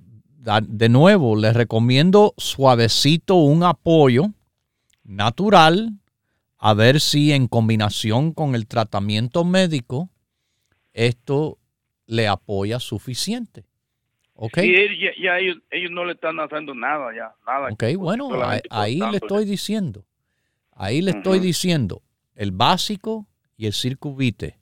de 0.62 0.89
nuevo, 0.89 1.37
les 1.37 1.55
recomiendo 1.55 2.35
suavecito 2.37 3.37
un 3.37 3.62
apoyo 3.62 4.26
natural, 5.05 5.91
a 6.59 6.74
ver 6.74 7.01
si 7.01 7.32
en 7.32 7.47
combinación 7.47 8.32
con 8.32 8.55
el 8.55 8.66
tratamiento 8.66 9.45
médico, 9.45 10.09
esto 10.95 11.59
le 12.07 12.28
apoya 12.28 12.78
suficiente. 12.80 13.64
¿Ok? 14.34 14.59
Sí, 14.61 14.74
ya, 15.22 15.38
ellos, 15.38 15.62
no 15.90 16.05
le 16.05 16.14
están 16.14 16.40
haciendo 16.40 16.74
nada, 16.74 17.14
ya, 17.14 17.32
nada. 17.46 17.68
Ok, 17.72 17.84
bueno, 17.96 18.30
ahí, 18.70 18.98
le 18.98 19.18
estoy 19.18 19.44
diciendo, 19.44 20.05
ahí 20.72 21.02
le 21.02 21.12
estoy 21.12 21.38
diciendo, 21.38 22.02
el 22.34 22.50
básico 22.50 23.28
y 23.57 23.66
el 23.66 23.72
circuvite. 23.72 24.59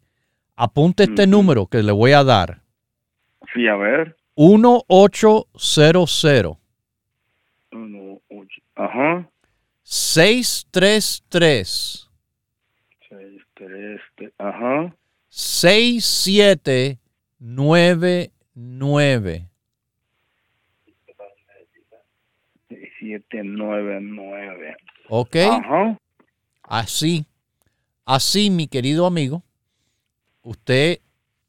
Apunte 0.56 1.04
este 1.04 1.26
número 1.26 1.66
que 1.66 1.82
le 1.82 1.92
voy 1.92 2.12
a 2.12 2.22
dar. 2.22 2.60
Sí, 3.54 3.66
a 3.66 3.76
ver. 3.76 4.14
1800. 4.36 6.58
Ajá. 8.74 9.30
633. 9.82 12.10
633. 13.08 14.32
Ajá. 14.38 14.94
6799. 17.42 19.48
6799. 22.68 24.76
Ok. 25.08 25.36
Ajá. 25.36 25.98
Así. 26.62 27.26
Así, 28.04 28.50
mi 28.50 28.68
querido 28.68 29.06
amigo. 29.06 29.42
Usted 30.42 31.00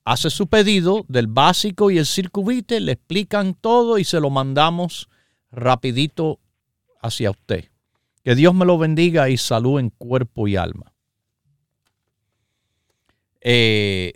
hace 0.04 0.30
su 0.30 0.48
pedido 0.48 1.06
del 1.08 1.28
básico 1.28 1.92
y 1.92 1.98
el 1.98 2.06
circuvite, 2.06 2.80
le 2.80 2.94
explican 2.94 3.54
todo 3.54 4.00
y 4.00 4.04
se 4.04 4.20
lo 4.20 4.30
mandamos 4.30 5.10
rapidito 5.52 6.40
hacia 7.02 7.32
usted. 7.32 7.66
Que 8.24 8.36
Dios 8.36 8.56
me 8.56 8.66
lo 8.66 8.78
bendiga 8.78 9.30
y 9.30 9.38
salud 9.38 9.80
en 9.80 9.90
cuerpo 9.92 10.48
y 10.48 10.56
alma. 10.56 10.94
Eh, 13.42 14.14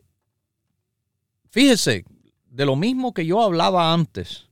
fíjese, 1.57 2.05
de 2.51 2.65
lo 2.67 2.75
mismo 2.75 3.15
que 3.15 3.25
yo 3.25 3.41
hablaba 3.41 3.91
antes, 3.91 4.47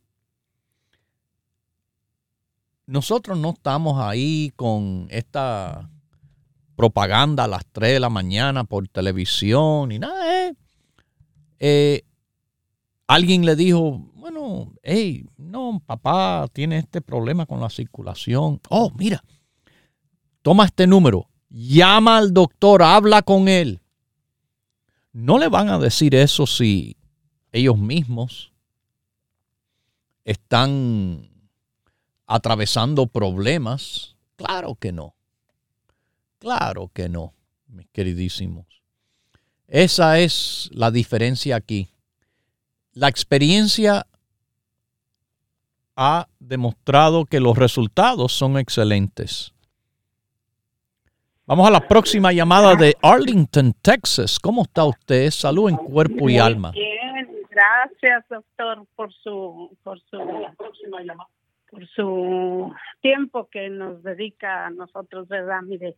nosotros 2.88 3.38
no 3.38 3.52
estamos 3.52 4.02
ahí 4.02 4.52
con 4.56 5.06
esta 5.12 5.88
propaganda 6.76 7.44
a 7.44 7.48
las 7.48 7.64
3 7.74 7.94
de 7.94 8.00
la 8.00 8.10
mañana 8.10 8.64
por 8.64 8.88
televisión 8.88 9.92
y 9.92 10.00
nada. 10.00 10.48
Eh. 10.48 10.54
Eh, 11.60 12.02
alguien 13.06 13.46
le 13.46 13.56
dijo, 13.56 14.00
bueno, 14.16 14.74
hey, 14.82 15.28
no, 15.38 15.84
papá 15.86 16.48
tiene 16.54 16.80
este 16.80 17.02
problema 17.02 17.46
con 17.46 17.60
la 17.60 17.70
circulación. 17.70 18.60
Oh, 18.70 18.92
mira, 18.98 19.24
toma 20.42 20.66
este 20.66 20.88
número, 20.88 21.30
llama 21.50 22.18
al 22.18 22.34
doctor, 22.34 22.82
habla 22.82 23.22
con 23.22 23.48
él. 23.48 23.80
No 25.16 25.38
le 25.40 25.48
van 25.48 25.70
a 25.70 25.80
decir 25.80 26.14
eso 26.14 26.46
si 26.46 26.98
ellos 27.54 27.78
mismos 27.78 28.52
están 30.26 31.30
atravesando 32.28 33.08
problemas. 33.08 34.18
Claro 34.36 34.76
que 34.76 34.92
no. 34.92 35.16
Claro 36.38 36.92
que 36.94 37.08
no, 37.08 37.34
mis 37.70 37.88
queridísimos. 37.94 38.66
Esa 39.70 40.20
es 40.20 40.70
la 40.74 40.92
diferencia 40.92 41.56
aquí. 41.56 41.88
La 42.92 43.08
experiencia 43.08 44.06
ha 45.96 46.28
demostrado 46.40 47.24
que 47.24 47.40
los 47.40 47.58
resultados 47.58 48.34
son 48.34 48.58
excelentes. 48.58 49.54
Vamos 51.48 51.68
a 51.68 51.72
la 51.72 51.88
próxima 51.88 52.34
llamada 52.34 52.74
de 52.74 52.96
Arlington, 53.04 53.72
Texas. 53.80 54.40
¿Cómo 54.42 54.64
está 54.64 54.84
usted? 54.84 55.30
Salud 55.30 55.70
en 55.70 55.76
cuerpo 55.76 56.28
y 56.28 56.40
alma. 56.40 56.72
Bien, 56.72 57.30
gracias, 57.52 58.28
doctor, 58.28 58.84
por 58.96 59.14
su, 59.14 59.78
por 59.84 60.00
su, 60.10 60.18
por 61.70 61.88
su 61.90 62.74
tiempo 63.00 63.48
que 63.52 63.70
nos 63.70 64.02
dedica 64.02 64.66
a 64.66 64.72
nosotros, 64.72 65.28
¿verdad? 65.28 65.62
Mire, 65.62 65.96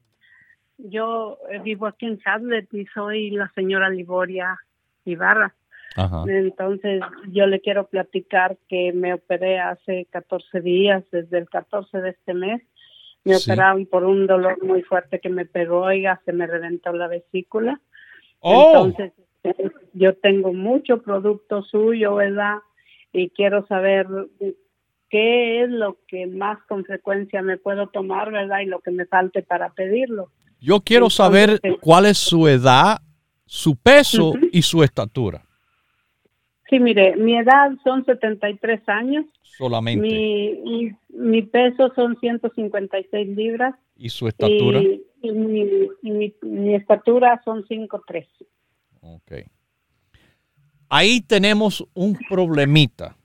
yo 0.77 1.37
eh, 1.49 1.59
vivo 1.59 1.87
aquí 1.87 2.07
en 2.07 2.19
Hazlet 2.25 2.67
y 2.73 2.85
soy 2.87 3.31
la 3.31 3.49
señora 3.55 3.89
Liboria 3.89 4.57
Ibarra. 5.05 5.55
Entonces, 6.27 7.01
yo 7.29 7.47
le 7.47 7.61
quiero 7.61 7.87
platicar 7.87 8.57
que 8.67 8.91
me 8.91 9.13
operé 9.13 9.59
hace 9.61 10.07
14 10.11 10.59
días, 10.59 11.05
desde 11.09 11.37
el 11.37 11.49
14 11.49 12.01
de 12.01 12.09
este 12.09 12.33
mes. 12.33 12.61
Me 13.27 13.35
operaron 13.35 13.85
por 13.85 14.03
un 14.03 14.27
dolor 14.27 14.63
muy 14.63 14.83
fuerte 14.83 15.19
que 15.19 15.29
me 15.29 15.45
pegó, 15.45 15.81
oiga, 15.81 16.21
se 16.25 16.33
me 16.33 16.47
reventó 16.47 16.91
la 16.93 17.07
vesícula. 17.07 17.79
Oh. 18.39 18.85
Entonces, 18.85 19.13
yo 19.93 20.15
tengo 20.15 20.53
mucho 20.53 21.01
producto 21.01 21.63
suyo, 21.63 22.15
¿verdad? 22.15 22.57
Y 23.13 23.29
quiero 23.29 23.65
saber 23.67 24.07
qué 25.09 25.63
es 25.63 25.69
lo 25.69 25.97
que 26.07 26.27
más 26.27 26.59
con 26.67 26.85
frecuencia 26.85 27.41
me 27.41 27.57
puedo 27.57 27.87
tomar, 27.87 28.31
¿verdad? 28.31 28.59
Y 28.61 28.65
lo 28.65 28.79
que 28.79 28.91
me 28.91 29.05
falte 29.05 29.43
para 29.43 29.69
pedirlo. 29.69 30.29
Yo 30.59 30.81
quiero 30.81 31.09
saber 31.09 31.59
cuál 31.81 32.05
es 32.05 32.17
su 32.17 32.47
edad, 32.47 32.97
su 33.45 33.75
peso 33.75 34.33
y 34.51 34.61
su 34.61 34.83
estatura. 34.83 35.46
Sí, 36.69 36.79
mire, 36.79 37.15
mi 37.15 37.37
edad 37.37 37.71
son 37.83 38.03
73 38.03 38.81
años. 38.87 39.25
Solamente. 39.41 40.05
Mi, 40.05 40.91
mi, 41.09 41.41
peso 41.43 41.91
son 41.95 42.19
156 42.19 43.35
libras. 43.35 43.75
¿Y 43.95 44.09
su 44.09 44.27
estatura? 44.27 44.81
Y, 44.81 45.31
mi, 45.31 46.33
mi, 46.41 46.75
estatura 46.75 47.41
son 47.45 47.63
5'3". 47.65 48.27
Ok. 49.01 49.31
Ahí 50.89 51.21
tenemos 51.21 51.85
un 51.93 52.17
problemita. 52.29 53.15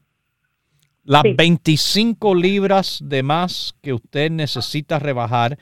Las 1.05 1.24
25 1.24 2.34
libras 2.34 3.01
de 3.03 3.24
más 3.24 3.74
que 3.82 3.93
usted 3.93 4.30
necesita 4.30 5.01
rebajar 5.01 5.59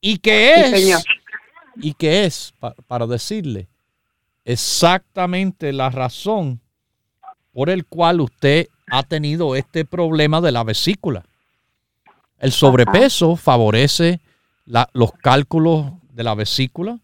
y 0.00 0.18
que 0.18 0.54
es, 0.54 1.04
y 1.76 1.94
que 1.94 2.24
es, 2.24 2.54
para 2.86 3.06
decirle, 3.08 3.68
exactamente 4.44 5.72
la 5.72 5.90
razón 5.90 6.60
por 7.58 7.70
el 7.70 7.86
cual 7.86 8.20
usted 8.20 8.68
ha 8.86 9.02
tenido 9.02 9.56
este 9.56 9.84
problema 9.84 10.40
de 10.40 10.52
la 10.52 10.62
vesícula. 10.62 11.24
El 12.38 12.52
sobrepeso 12.52 13.34
favorece 13.34 14.20
los 14.92 15.10
cálculos 15.14 15.86
de 16.12 16.22
la 16.22 16.36
vesícula, 16.36 17.00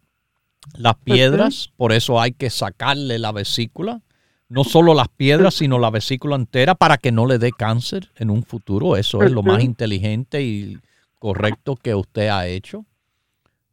las 0.74 0.94
piedras, 0.94 1.72
por 1.76 1.92
eso 1.92 2.20
hay 2.20 2.30
que 2.30 2.50
sacarle 2.50 3.18
la 3.18 3.32
vesícula, 3.32 4.02
no 4.48 4.62
solo 4.62 4.94
las 4.94 5.08
piedras, 5.08 5.54
sino 5.54 5.80
la 5.80 5.90
vesícula 5.90 6.36
entera 6.36 6.76
para 6.76 6.98
que 6.98 7.10
no 7.10 7.26
le 7.26 7.38
dé 7.38 7.50
cáncer 7.50 8.12
en 8.14 8.30
un 8.30 8.44
futuro. 8.44 8.96
Eso 8.96 9.24
es 9.24 9.32
lo 9.32 9.42
más 9.42 9.60
inteligente 9.60 10.40
y 10.40 10.78
correcto 11.18 11.74
que 11.74 11.96
usted 11.96 12.28
ha 12.28 12.46
hecho. 12.46 12.84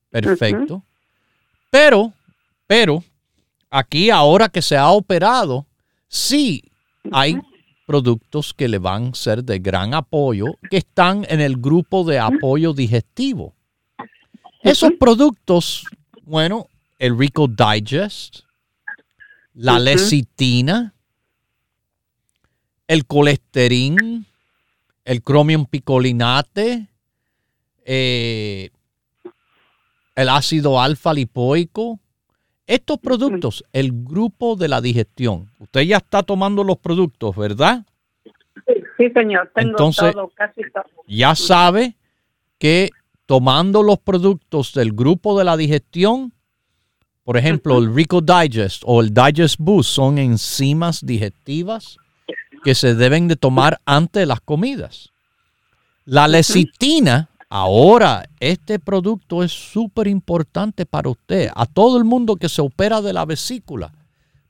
Perfecto. 0.09 0.83
Pero, 1.69 2.11
pero, 2.65 3.03
aquí 3.69 4.09
ahora 4.09 4.49
que 4.49 4.63
se 4.63 4.75
ha 4.77 4.89
operado, 4.89 5.67
sí 6.07 6.63
hay 7.11 7.39
productos 7.85 8.53
que 8.53 8.67
le 8.67 8.77
van 8.77 9.07
a 9.07 9.15
ser 9.15 9.43
de 9.43 9.59
gran 9.59 9.93
apoyo, 9.93 10.57
que 10.69 10.77
están 10.77 11.25
en 11.29 11.41
el 11.41 11.57
grupo 11.57 12.03
de 12.03 12.19
apoyo 12.19 12.73
digestivo. 12.73 13.55
Esos 14.61 14.91
productos, 14.99 15.85
bueno, 16.23 16.67
el 16.99 17.17
Rico 17.17 17.47
Digest, 17.47 18.41
la 19.53 19.79
lecitina, 19.79 20.93
el 22.87 23.05
colesterol, 23.05 24.25
el 25.05 25.23
chromium 25.23 25.65
picolinate, 25.65 26.87
eh, 27.85 28.69
el 30.15 30.29
ácido 30.29 30.79
alfa 30.79 31.13
lipoico. 31.13 32.00
Estos 32.71 32.99
productos, 32.99 33.65
el 33.73 33.91
grupo 33.91 34.55
de 34.55 34.69
la 34.69 34.79
digestión. 34.79 35.51
Usted 35.59 35.81
ya 35.81 35.97
está 35.97 36.23
tomando 36.23 36.63
los 36.63 36.77
productos, 36.77 37.35
¿verdad? 37.35 37.85
Sí, 38.97 39.09
señor. 39.13 39.51
Tengo 39.53 39.71
Entonces, 39.71 40.13
todo, 40.13 40.31
casi 40.33 40.61
todo. 40.73 40.85
Ya 41.05 41.35
sabe 41.35 41.97
que 42.59 42.91
tomando 43.25 43.83
los 43.83 43.99
productos 43.99 44.73
del 44.73 44.93
grupo 44.93 45.37
de 45.37 45.43
la 45.43 45.57
digestión, 45.57 46.31
por 47.25 47.35
ejemplo, 47.35 47.77
el 47.77 47.93
Rico 47.93 48.21
Digest 48.21 48.83
o 48.85 49.01
el 49.01 49.13
Digest 49.13 49.57
Boost 49.59 49.89
son 49.89 50.17
enzimas 50.17 51.05
digestivas 51.05 51.97
que 52.63 52.73
se 52.73 52.95
deben 52.95 53.27
de 53.27 53.35
tomar 53.35 53.81
antes 53.83 54.21
de 54.21 54.27
las 54.27 54.39
comidas. 54.39 55.11
La 56.05 56.29
lecitina 56.29 57.30
Ahora, 57.53 58.23
este 58.39 58.79
producto 58.79 59.43
es 59.43 59.51
súper 59.51 60.07
importante 60.07 60.85
para 60.85 61.09
usted, 61.09 61.49
a 61.53 61.65
todo 61.65 61.97
el 61.97 62.05
mundo 62.05 62.37
que 62.37 62.47
se 62.47 62.61
opera 62.61 63.01
de 63.01 63.11
la 63.11 63.25
vesícula. 63.25 63.91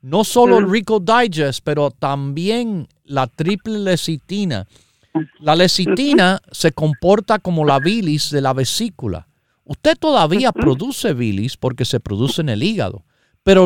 No 0.03 0.23
solo 0.23 0.59
el 0.59 0.69
Rico 0.69 0.99
Digest, 0.99 1.61
pero 1.63 1.89
también 1.89 2.87
la 3.03 3.25
triple 3.25 3.79
lecitina. 3.79 4.67
La 5.39 5.55
lecitina 5.55 6.43
se 6.51 6.73
comporta 6.73 7.39
como 7.39 7.65
la 7.65 7.79
bilis 7.79 8.29
de 8.29 8.39
la 8.39 8.53
vesícula. 8.53 9.27
Usted 9.65 9.97
todavía 9.97 10.51
produce 10.51 11.15
bilis 11.15 11.57
porque 11.57 11.85
se 11.85 11.99
produce 11.99 12.41
en 12.41 12.49
el 12.49 12.61
hígado, 12.61 13.03
pero 13.41 13.63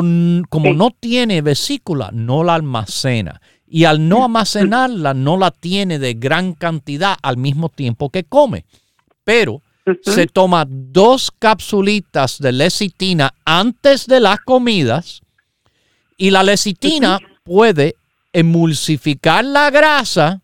como 0.48 0.74
no 0.74 0.92
tiene 0.98 1.42
vesícula, 1.42 2.10
no 2.14 2.46
la 2.46 2.56
almacena. 2.56 3.42
Y 3.68 3.84
al 3.84 4.08
no 4.08 4.24
almacenarla, 4.24 5.14
no 5.14 5.36
la 5.36 5.52
tiene 5.52 6.00
de 6.00 6.14
gran 6.14 6.54
cantidad 6.54 7.18
al 7.22 7.36
mismo 7.36 7.68
tiempo 7.68 8.10
que 8.10 8.24
come 8.24 8.64
pero 9.26 9.62
se 10.02 10.28
toma 10.28 10.66
dos 10.68 11.32
capsulitas 11.38 12.40
de 12.40 12.52
lecitina 12.54 13.36
antes 13.44 14.08
de 14.08 14.20
las 14.22 14.40
comidas 14.40 15.22
y 16.18 16.32
la 16.32 16.44
lecitina 16.44 17.20
puede 17.44 17.96
emulsificar 18.32 19.44
la 19.44 19.70
grasa. 19.70 20.42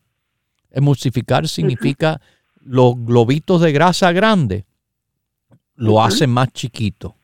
Emulsificar 0.70 1.48
significa 1.48 2.22
los 2.64 2.94
globitos 2.98 3.62
de 3.62 3.72
grasa 3.72 4.12
grande, 4.12 4.66
lo 5.76 6.04
hace 6.04 6.28
más 6.28 6.52
chiquito. 6.54 7.16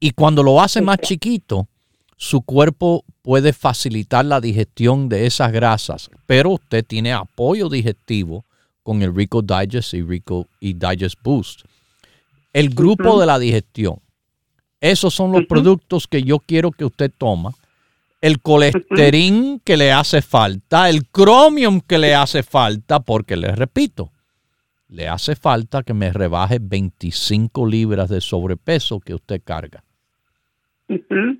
Y 0.00 0.10
cuando 0.10 0.42
lo 0.42 0.60
hace 0.60 0.80
más 0.82 0.98
chiquito, 0.98 1.68
su 2.16 2.42
cuerpo 2.42 3.04
puede 3.22 3.52
facilitar 3.52 4.24
la 4.24 4.40
digestión 4.40 5.08
de 5.08 5.26
esas 5.26 5.52
grasas, 5.52 6.10
pero 6.26 6.50
usted 6.50 6.84
tiene 6.84 7.12
apoyo 7.12 7.68
digestivo 7.68 8.44
con 8.84 9.02
el 9.02 9.12
Rico 9.12 9.42
Digest 9.42 9.94
y 9.94 10.02
Rico 10.02 10.46
y 10.60 10.74
Digest 10.74 11.18
Boost. 11.24 11.62
El 12.52 12.68
grupo 12.68 13.18
de 13.18 13.26
la 13.26 13.40
digestión. 13.40 13.96
Esos 14.80 15.12
son 15.12 15.32
los 15.32 15.46
productos 15.46 16.06
que 16.06 16.22
yo 16.22 16.38
quiero 16.38 16.70
que 16.70 16.84
usted 16.84 17.10
toma. 17.16 17.50
El 18.20 18.40
colesterol 18.40 19.60
que 19.64 19.76
le 19.76 19.90
hace 19.90 20.22
falta, 20.22 20.88
el 20.88 21.06
cromium 21.08 21.80
que 21.80 21.98
le 21.98 22.14
hace 22.14 22.42
falta, 22.42 23.00
porque 23.00 23.36
les 23.36 23.56
repito, 23.56 24.12
le 24.88 25.08
hace 25.08 25.34
falta 25.34 25.82
que 25.82 25.94
me 25.94 26.12
rebaje 26.12 26.58
25 26.60 27.66
libras 27.66 28.08
de 28.10 28.20
sobrepeso 28.20 29.00
que 29.00 29.14
usted 29.14 29.42
carga. 29.42 29.82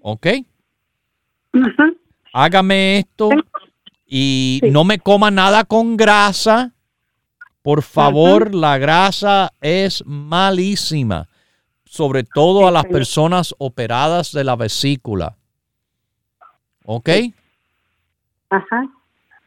¿Ok? 0.02 0.26
Hágame 2.32 2.98
esto 2.98 3.30
y 4.06 4.60
no 4.70 4.84
me 4.84 4.98
coma 4.98 5.30
nada 5.30 5.64
con 5.64 5.96
grasa 5.96 6.74
por 7.64 7.80
favor, 7.80 8.54
la 8.54 8.76
grasa 8.76 9.50
es 9.62 10.04
malísima, 10.04 11.28
sobre 11.86 12.22
todo 12.22 12.68
a 12.68 12.70
las 12.70 12.84
personas 12.84 13.54
operadas 13.56 14.32
de 14.32 14.44
la 14.44 14.54
vesícula. 14.54 15.38
¿Ok? 16.84 17.08
Ajá. 18.50 18.86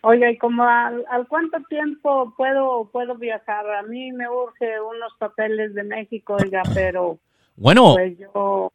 Oiga, 0.02 0.32
¿y 0.32 0.38
como 0.40 0.64
al, 0.64 1.06
cuánto 1.30 1.60
tiempo 1.70 2.34
puedo 2.36 2.90
puedo 2.92 3.14
viajar? 3.18 3.70
A 3.70 3.84
mí 3.84 4.12
me 4.12 4.28
urge 4.28 4.82
unos 4.82 5.14
papeles 5.20 5.76
de 5.76 5.84
México, 5.84 6.38
oiga, 6.42 6.64
pero 6.74 7.20
bueno, 7.56 7.94
pues 7.94 8.72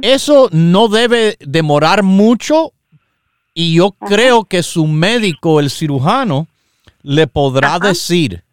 eso 0.00 0.48
no 0.50 0.88
debe 0.88 1.36
demorar 1.40 2.02
mucho 2.02 2.72
y 3.52 3.76
yo 3.76 3.90
creo 3.90 4.44
que 4.44 4.62
su 4.62 4.86
médico, 4.86 5.60
el 5.60 5.68
cirujano, 5.68 6.46
le 7.02 7.26
podrá 7.26 7.78
decir 7.78 8.45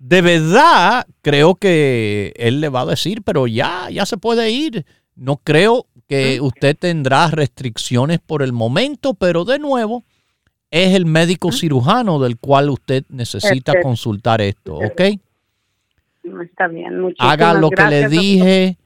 de 0.00 0.22
verdad 0.22 1.06
creo 1.20 1.54
que 1.56 2.32
él 2.36 2.60
le 2.60 2.70
va 2.70 2.80
a 2.80 2.86
decir, 2.86 3.22
pero 3.22 3.46
ya, 3.46 3.88
ya 3.90 4.06
se 4.06 4.16
puede 4.16 4.50
ir. 4.50 4.86
No 5.14 5.36
creo 5.36 5.86
que 6.08 6.40
usted 6.40 6.76
tendrá 6.76 7.28
restricciones 7.28 8.18
por 8.18 8.42
el 8.42 8.52
momento, 8.52 9.12
pero 9.14 9.44
de 9.44 9.58
nuevo, 9.58 10.02
es 10.70 10.94
el 10.94 11.04
médico 11.04 11.52
cirujano 11.52 12.18
del 12.18 12.38
cual 12.38 12.70
usted 12.70 13.04
necesita 13.10 13.80
consultar 13.82 14.40
esto, 14.40 14.76
¿ok? 14.76 15.00
Está 16.42 16.66
bien, 16.68 17.14
Haga 17.18 17.54
lo 17.54 17.70
que 17.70 17.84
le 17.84 18.08
dije. 18.08 18.78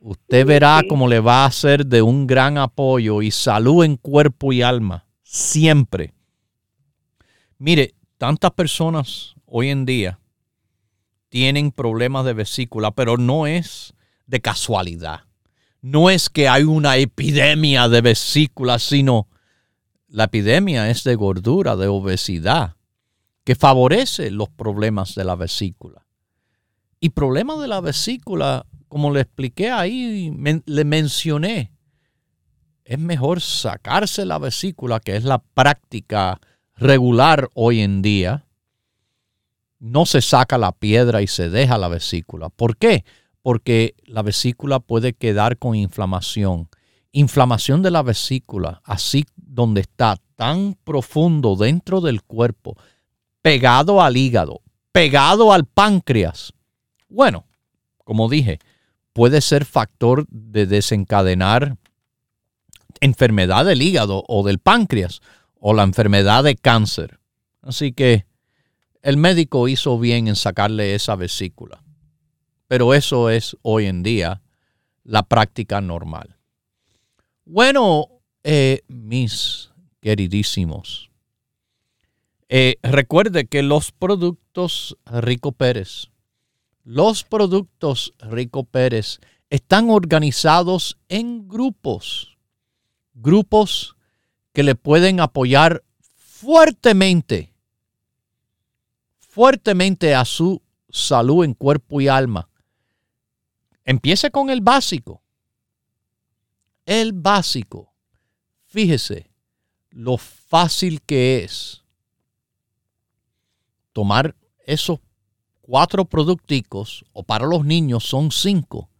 Usted 0.00 0.46
verá 0.46 0.80
cómo 0.88 1.06
le 1.06 1.20
va 1.20 1.44
a 1.44 1.50
ser 1.50 1.86
de 1.86 2.00
un 2.00 2.26
gran 2.26 2.58
apoyo 2.58 3.22
y 3.22 3.30
salud 3.30 3.84
en 3.84 3.96
cuerpo 3.96 4.52
y 4.52 4.62
alma, 4.62 5.04
siempre. 5.22 6.12
Mire, 7.58 7.94
tantas 8.16 8.50
personas 8.52 9.34
hoy 9.46 9.68
en 9.68 9.84
día 9.84 10.18
tienen 11.32 11.72
problemas 11.72 12.26
de 12.26 12.34
vesícula, 12.34 12.90
pero 12.90 13.16
no 13.16 13.46
es 13.46 13.94
de 14.26 14.42
casualidad. 14.42 15.20
No 15.80 16.10
es 16.10 16.28
que 16.28 16.46
hay 16.46 16.64
una 16.64 16.98
epidemia 16.98 17.88
de 17.88 18.02
vesícula, 18.02 18.78
sino 18.78 19.28
la 20.08 20.24
epidemia 20.24 20.90
es 20.90 21.04
de 21.04 21.14
gordura, 21.14 21.74
de 21.74 21.88
obesidad, 21.88 22.76
que 23.44 23.54
favorece 23.54 24.30
los 24.30 24.50
problemas 24.50 25.14
de 25.14 25.24
la 25.24 25.34
vesícula. 25.34 26.04
Y 27.00 27.08
problemas 27.08 27.62
de 27.62 27.68
la 27.68 27.80
vesícula, 27.80 28.66
como 28.88 29.10
le 29.10 29.22
expliqué 29.22 29.70
ahí, 29.70 30.30
le 30.66 30.84
mencioné, 30.84 31.72
es 32.84 32.98
mejor 32.98 33.40
sacarse 33.40 34.26
la 34.26 34.36
vesícula, 34.36 35.00
que 35.00 35.16
es 35.16 35.24
la 35.24 35.38
práctica 35.38 36.38
regular 36.76 37.48
hoy 37.54 37.80
en 37.80 38.02
día, 38.02 38.44
no 39.82 40.06
se 40.06 40.22
saca 40.22 40.58
la 40.58 40.70
piedra 40.70 41.22
y 41.22 41.26
se 41.26 41.50
deja 41.50 41.76
la 41.76 41.88
vesícula. 41.88 42.50
¿Por 42.50 42.76
qué? 42.76 43.04
Porque 43.42 43.96
la 44.04 44.22
vesícula 44.22 44.78
puede 44.78 45.12
quedar 45.12 45.58
con 45.58 45.74
inflamación. 45.74 46.68
Inflamación 47.10 47.82
de 47.82 47.90
la 47.90 48.02
vesícula, 48.02 48.80
así 48.84 49.24
donde 49.34 49.80
está 49.80 50.18
tan 50.36 50.78
profundo 50.84 51.56
dentro 51.56 52.00
del 52.00 52.22
cuerpo, 52.22 52.76
pegado 53.42 54.00
al 54.00 54.16
hígado, 54.16 54.62
pegado 54.92 55.52
al 55.52 55.66
páncreas. 55.66 56.52
Bueno, 57.08 57.44
como 58.04 58.28
dije, 58.28 58.60
puede 59.12 59.40
ser 59.40 59.64
factor 59.64 60.26
de 60.28 60.66
desencadenar 60.66 61.76
enfermedad 63.00 63.64
del 63.64 63.82
hígado 63.82 64.22
o 64.28 64.44
del 64.44 64.60
páncreas 64.60 65.22
o 65.58 65.74
la 65.74 65.82
enfermedad 65.82 66.44
de 66.44 66.54
cáncer. 66.54 67.18
Así 67.62 67.92
que 67.92 68.26
el 69.02 69.16
médico 69.16 69.68
hizo 69.68 69.98
bien 69.98 70.28
en 70.28 70.36
sacarle 70.36 70.94
esa 70.94 71.16
vesícula, 71.16 71.82
pero 72.68 72.94
eso 72.94 73.30
es 73.30 73.56
hoy 73.62 73.86
en 73.86 74.02
día 74.02 74.42
la 75.02 75.24
práctica 75.24 75.80
normal. 75.80 76.36
Bueno, 77.44 78.06
eh, 78.44 78.82
mis 78.86 79.70
queridísimos, 80.00 81.10
eh, 82.48 82.76
recuerde 82.82 83.46
que 83.46 83.62
los 83.62 83.90
productos 83.90 84.96
Rico 85.06 85.52
Pérez, 85.52 86.08
los 86.84 87.24
productos 87.24 88.14
Rico 88.20 88.64
Pérez 88.64 89.18
están 89.50 89.90
organizados 89.90 90.98
en 91.08 91.48
grupos, 91.48 92.38
grupos 93.14 93.96
que 94.52 94.62
le 94.62 94.74
pueden 94.74 95.20
apoyar 95.20 95.82
fuertemente 96.14 97.51
fuertemente 99.32 100.14
a 100.14 100.26
su 100.26 100.60
salud 100.90 101.42
en 101.42 101.54
cuerpo 101.54 102.02
y 102.02 102.08
alma. 102.08 102.50
Empiece 103.82 104.30
con 104.30 104.50
el 104.50 104.60
básico. 104.60 105.22
El 106.84 107.14
básico. 107.14 107.94
Fíjese 108.66 109.30
lo 109.88 110.18
fácil 110.18 111.00
que 111.00 111.44
es 111.44 111.82
tomar 113.94 114.36
esos 114.66 115.00
cuatro 115.62 116.04
producticos, 116.04 117.02
o 117.14 117.22
para 117.22 117.46
los 117.46 117.64
niños 117.64 118.04
son 118.04 118.32
cinco, 118.32 118.90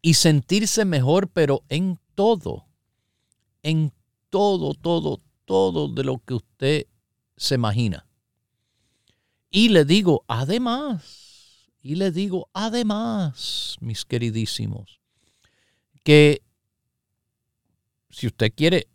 y 0.00 0.14
sentirse 0.14 0.84
mejor, 0.84 1.28
pero 1.28 1.64
en 1.68 1.98
todo, 2.14 2.66
en 3.64 3.92
todo, 4.30 4.74
todo, 4.74 5.20
todo 5.44 5.88
de 5.88 6.04
lo 6.04 6.18
que 6.18 6.34
usted 6.34 6.86
se 7.36 7.56
imagina. 7.56 8.06
Y 9.56 9.70
le 9.70 9.86
digo, 9.86 10.22
además, 10.28 11.70
y 11.80 11.94
le 11.94 12.10
digo, 12.10 12.50
además, 12.52 13.78
mis 13.80 14.04
queridísimos, 14.04 15.00
que 16.04 16.42
si 18.10 18.26
usted 18.26 18.52
quiere 18.54 18.88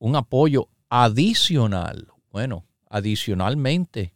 un 0.00 0.16
apoyo 0.16 0.68
adicional, 0.88 2.08
bueno, 2.32 2.64
adicionalmente, 2.90 4.12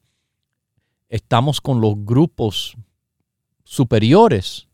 estamos 1.09 1.61
con 1.61 1.81
los 1.81 1.95
grupos 2.05 2.77
superiores 3.63 4.67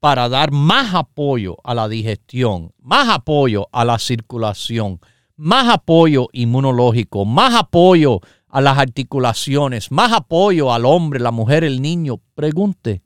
para 0.00 0.28
dar 0.28 0.50
más 0.50 0.94
apoyo 0.94 1.58
a 1.62 1.76
la 1.76 1.88
digestión, 1.88 2.72
más 2.78 3.08
apoyo 3.08 3.68
a 3.70 3.84
la 3.84 4.00
circulación, 4.00 4.98
más 5.36 5.68
apoyo 5.68 6.28
inmunológico, 6.32 7.24
más 7.24 7.54
apoyo 7.54 8.20
a 8.48 8.60
las 8.60 8.78
articulaciones, 8.78 9.90
más 9.90 10.12
apoyo 10.12 10.72
al 10.72 10.84
hombre, 10.84 11.20
la 11.20 11.30
mujer, 11.30 11.64
el 11.64 11.82
niño, 11.82 12.20
pregunte 12.34 13.02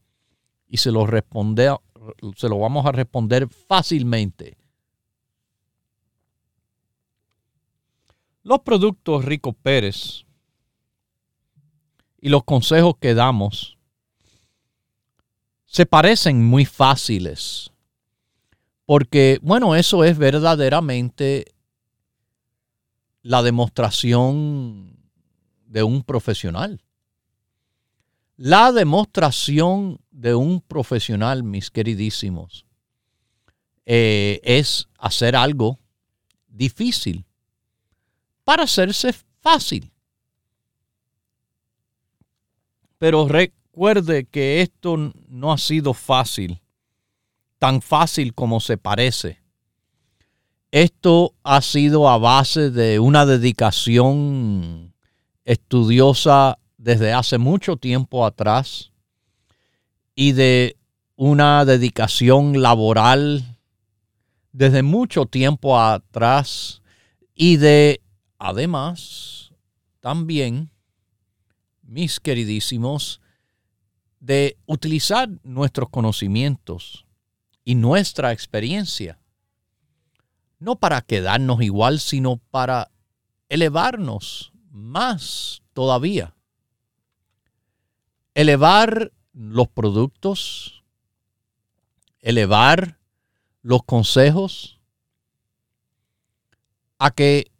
y 0.68 0.76
se 0.76 0.92
lo, 0.92 1.06
se 1.06 2.48
lo 2.48 2.58
vamos 2.58 2.86
a 2.86 2.92
responder 2.92 3.48
fácilmente. 3.48 4.56
Los 8.42 8.60
productos 8.60 9.24
Rico 9.24 9.52
Pérez 9.52 10.24
y 12.20 12.28
los 12.28 12.44
consejos 12.44 12.94
que 13.00 13.14
damos 13.14 13.78
se 15.66 15.86
parecen 15.86 16.44
muy 16.44 16.64
fáciles. 16.64 17.70
Porque, 18.86 19.38
bueno, 19.40 19.76
eso 19.76 20.02
es 20.02 20.18
verdaderamente 20.18 21.54
la 23.22 23.42
demostración 23.42 24.99
de 25.70 25.84
un 25.84 26.02
profesional. 26.02 26.82
La 28.36 28.72
demostración 28.72 30.00
de 30.10 30.34
un 30.34 30.60
profesional, 30.60 31.44
mis 31.44 31.70
queridísimos, 31.70 32.66
eh, 33.86 34.40
es 34.42 34.88
hacer 34.98 35.36
algo 35.36 35.78
difícil 36.48 37.24
para 38.44 38.64
hacerse 38.64 39.14
fácil. 39.40 39.92
Pero 42.98 43.28
recuerde 43.28 44.24
que 44.24 44.62
esto 44.62 45.12
no 45.28 45.52
ha 45.52 45.58
sido 45.58 45.94
fácil, 45.94 46.60
tan 47.58 47.80
fácil 47.80 48.34
como 48.34 48.58
se 48.58 48.76
parece. 48.76 49.40
Esto 50.72 51.34
ha 51.42 51.62
sido 51.62 52.08
a 52.08 52.18
base 52.18 52.70
de 52.70 52.98
una 52.98 53.24
dedicación 53.26 54.89
estudiosa 55.44 56.58
desde 56.78 57.12
hace 57.12 57.38
mucho 57.38 57.76
tiempo 57.76 58.24
atrás 58.24 58.92
y 60.14 60.32
de 60.32 60.76
una 61.16 61.64
dedicación 61.64 62.62
laboral 62.62 63.58
desde 64.52 64.82
mucho 64.82 65.26
tiempo 65.26 65.78
atrás 65.78 66.82
y 67.34 67.56
de 67.56 68.00
además 68.38 69.52
también, 70.00 70.70
mis 71.82 72.20
queridísimos, 72.20 73.20
de 74.18 74.56
utilizar 74.66 75.28
nuestros 75.42 75.88
conocimientos 75.90 77.06
y 77.64 77.74
nuestra 77.74 78.32
experiencia, 78.32 79.18
no 80.58 80.76
para 80.76 81.00
quedarnos 81.00 81.62
igual, 81.62 82.00
sino 82.00 82.36
para 82.50 82.90
elevarnos 83.48 84.52
más 84.70 85.62
todavía. 85.72 86.34
Elevar 88.34 89.12
los 89.32 89.68
productos, 89.68 90.82
elevar 92.20 92.98
los 93.62 93.82
consejos 93.82 94.80
a 96.98 97.10
que, 97.10 97.50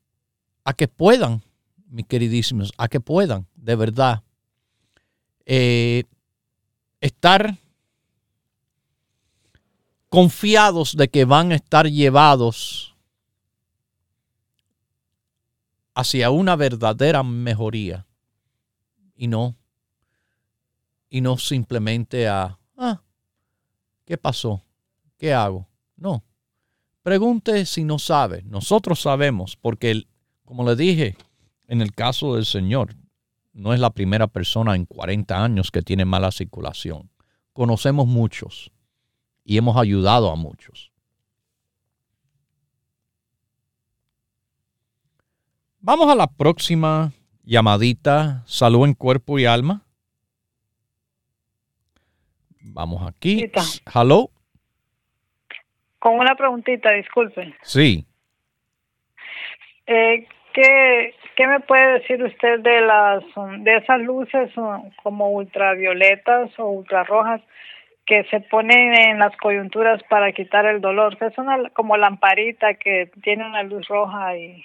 a 0.65 0.73
que 0.73 0.89
puedan, 0.89 1.43
mis 1.89 2.07
queridísimos, 2.07 2.73
a 2.79 2.89
que 2.89 3.01
puedan 3.01 3.47
de 3.57 3.77
verdad 3.77 4.23
eh, 5.47 6.05
estar 7.01 7.59
confiados 10.09 10.97
de 10.97 11.09
que 11.09 11.25
van 11.25 11.53
a 11.53 11.57
estar 11.57 11.89
llevados 11.89 12.90
hacia 15.95 16.31
una 16.31 16.57
verdadera 16.57 17.23
mejoría 17.23 18.07
y 19.15 19.29
no 19.29 19.57
y 21.09 21.21
no 21.21 21.37
simplemente 21.37 22.29
a 22.29 22.59
ah, 22.77 23.03
¿qué 24.05 24.17
pasó? 24.17 24.63
¿Qué 25.19 25.35
hago? 25.35 25.69
No. 25.97 26.25
Pregunte 27.03 27.67
si 27.67 27.85
no 27.85 27.99
sabe. 27.99 28.43
Nosotros 28.45 29.01
sabemos 29.01 29.57
porque 29.57 30.05
como 30.45 30.65
le 30.65 30.77
dije 30.77 31.17
en 31.67 31.83
el 31.83 31.93
caso 31.93 32.35
del 32.35 32.47
Señor, 32.47 32.97
no 33.53 33.75
es 33.75 33.81
la 33.81 33.91
primera 33.91 34.27
persona 34.27 34.75
en 34.75 34.87
40 34.87 35.45
años 35.45 35.71
que 35.71 35.83
tiene 35.83 36.05
mala 36.05 36.31
circulación. 36.31 37.11
Conocemos 37.53 38.07
muchos 38.07 38.71
y 39.45 39.57
hemos 39.57 39.77
ayudado 39.77 40.31
a 40.31 40.37
muchos. 40.37 40.90
Vamos 45.83 46.13
a 46.13 46.15
la 46.15 46.27
próxima 46.27 47.11
llamadita. 47.43 48.43
Salud 48.45 48.87
en 48.87 48.93
cuerpo 48.93 49.39
y 49.39 49.47
alma. 49.47 49.81
Vamos 52.61 53.09
aquí. 53.09 53.51
Hello. 53.95 54.29
Con 55.99 56.19
una 56.19 56.35
preguntita, 56.35 56.91
disculpe. 56.93 57.55
Sí. 57.63 58.05
Eh, 59.87 60.29
¿qué, 60.53 61.15
¿Qué 61.35 61.47
me 61.47 61.61
puede 61.61 62.01
decir 62.01 62.23
usted 62.23 62.61
de 62.61 62.83
las 62.83 63.25
de 63.65 63.77
esas 63.79 64.03
luces 64.03 64.51
como 65.03 65.31
ultravioletas 65.31 66.51
o 66.59 66.67
ultrarrojas 66.67 67.41
que 68.05 68.25
se 68.25 68.41
ponen 68.41 68.95
en 68.95 69.19
las 69.19 69.35
coyunturas 69.39 70.03
para 70.11 70.33
quitar 70.33 70.67
el 70.67 70.83
dolor? 70.83 71.17
Es 71.23 71.39
una 71.39 71.71
como 71.71 71.97
lamparita 71.97 72.75
que 72.75 73.11
tiene 73.23 73.47
una 73.47 73.63
luz 73.63 73.89
roja 73.89 74.37
y 74.37 74.63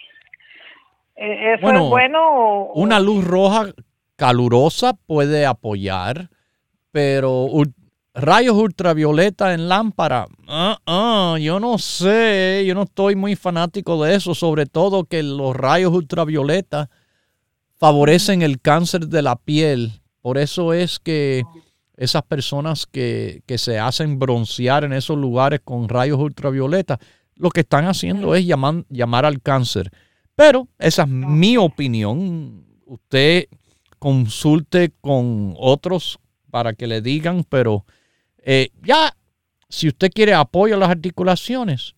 eh, 1.15 1.55
¿Eso 1.55 1.71
es 1.71 1.89
bueno? 1.89 2.19
O, 2.31 2.73
una 2.73 2.99
luz 2.99 3.23
roja 3.23 3.67
calurosa 4.15 4.93
puede 4.93 5.45
apoyar, 5.45 6.29
pero 6.91 7.47
rayos 8.13 8.55
ultravioleta 8.55 9.53
en 9.53 9.67
lámpara, 9.67 10.25
ah, 10.47 10.79
ah, 10.85 11.37
yo 11.39 11.59
no 11.59 11.77
sé, 11.77 12.63
yo 12.65 12.73
no 12.73 12.83
estoy 12.83 13.15
muy 13.15 13.35
fanático 13.35 14.01
de 14.03 14.15
eso, 14.15 14.33
sobre 14.33 14.65
todo 14.65 15.03
que 15.03 15.21
los 15.21 15.55
rayos 15.55 15.93
ultravioleta 15.93 16.89
favorecen 17.77 18.41
el 18.41 18.61
cáncer 18.61 19.07
de 19.07 19.21
la 19.21 19.35
piel. 19.35 20.01
Por 20.21 20.37
eso 20.37 20.73
es 20.73 20.97
que 20.99 21.43
esas 21.97 22.23
personas 22.23 22.85
que, 22.85 23.43
se 23.57 23.79
hacen 23.79 24.17
broncear 24.17 24.83
en 24.83 24.93
esos 24.93 25.17
lugares 25.17 25.61
con 25.63 25.89
rayos 25.89 26.19
ultravioleta, 26.19 26.99
lo 27.35 27.49
que 27.49 27.61
están 27.61 27.85
haciendo 27.85 28.33
es 28.33 28.45
llamar, 28.45 28.85
llamar 28.89 29.25
al 29.25 29.41
cáncer. 29.41 29.91
Pero 30.35 30.67
esa 30.77 31.03
es 31.03 31.09
mi 31.09 31.57
opinión. 31.57 32.65
Usted 32.85 33.47
consulte 33.99 34.93
con 35.01 35.55
otros 35.57 36.19
para 36.51 36.73
que 36.73 36.87
le 36.87 37.01
digan, 37.01 37.43
pero 37.43 37.85
eh, 38.37 38.69
ya, 38.83 39.15
si 39.69 39.87
usted 39.87 40.11
quiere 40.11 40.33
apoyo 40.33 40.75
a 40.75 40.77
las 40.77 40.89
articulaciones, 40.89 41.95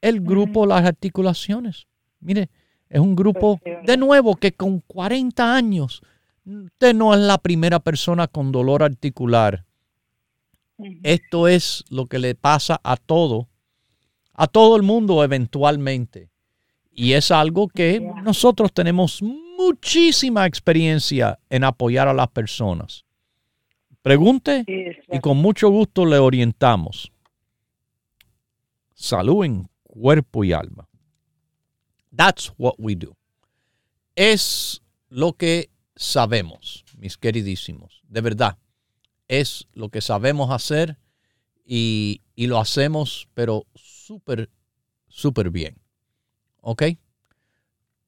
el 0.00 0.20
grupo 0.20 0.66
Las 0.66 0.84
Articulaciones, 0.84 1.86
mire, 2.20 2.50
es 2.90 3.00
un 3.00 3.16
grupo 3.16 3.58
de 3.84 3.96
nuevo 3.96 4.36
que 4.36 4.52
con 4.52 4.80
40 4.80 5.54
años, 5.54 6.02
usted 6.44 6.94
no 6.94 7.14
es 7.14 7.20
la 7.20 7.38
primera 7.38 7.80
persona 7.80 8.28
con 8.28 8.52
dolor 8.52 8.82
articular. 8.82 9.64
Esto 11.02 11.48
es 11.48 11.84
lo 11.88 12.06
que 12.06 12.18
le 12.18 12.34
pasa 12.34 12.80
a 12.84 12.96
todo, 12.96 13.48
a 14.34 14.46
todo 14.46 14.76
el 14.76 14.82
mundo 14.82 15.24
eventualmente. 15.24 16.30
Y 16.94 17.12
es 17.12 17.30
algo 17.30 17.68
que 17.68 18.00
nosotros 18.22 18.72
tenemos 18.72 19.20
muchísima 19.20 20.46
experiencia 20.46 21.38
en 21.50 21.64
apoyar 21.64 22.08
a 22.08 22.14
las 22.14 22.28
personas. 22.28 23.04
Pregunte 24.02 24.64
y 25.10 25.18
con 25.20 25.38
mucho 25.38 25.70
gusto 25.70 26.06
le 26.06 26.18
orientamos. 26.18 27.10
Salud 28.94 29.44
en 29.44 29.68
cuerpo 29.82 30.44
y 30.44 30.52
alma. 30.52 30.88
That's 32.14 32.52
what 32.58 32.74
we 32.78 32.94
do. 32.94 33.16
Es 34.14 34.82
lo 35.08 35.32
que 35.32 35.70
sabemos, 35.96 36.84
mis 36.96 37.16
queridísimos. 37.16 38.02
De 38.08 38.20
verdad, 38.20 38.58
es 39.26 39.66
lo 39.72 39.88
que 39.88 40.00
sabemos 40.00 40.50
hacer 40.50 40.98
y, 41.64 42.20
y 42.36 42.46
lo 42.46 42.58
hacemos, 42.58 43.28
pero 43.34 43.66
súper, 43.74 44.50
súper 45.08 45.50
bien. 45.50 45.83
¿Ok? 46.66 46.82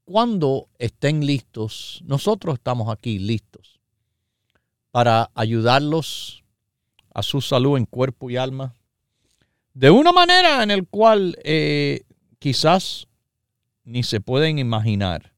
Cuando 0.07 0.71
estén 0.79 1.27
listos, 1.27 2.03
nosotros 2.07 2.55
estamos 2.55 2.89
aquí 2.89 3.19
listos 3.19 3.79
para 4.91 5.31
ayudarlos 5.35 6.43
a 7.13 7.23
su 7.23 7.43
salud 7.43 7.77
en 7.77 7.85
cuerpo 7.85 8.31
y 8.31 8.39
alma 8.39 8.75
de 9.75 9.91
una 9.91 10.11
manera 10.11 10.63
en 10.63 10.71
el 10.71 10.89
cual 10.89 11.37
eh, 11.45 12.05
quizás 12.39 13.09
ni 13.85 14.03
se 14.03 14.23
pueden 14.23 14.59
imaginar. 14.59 15.35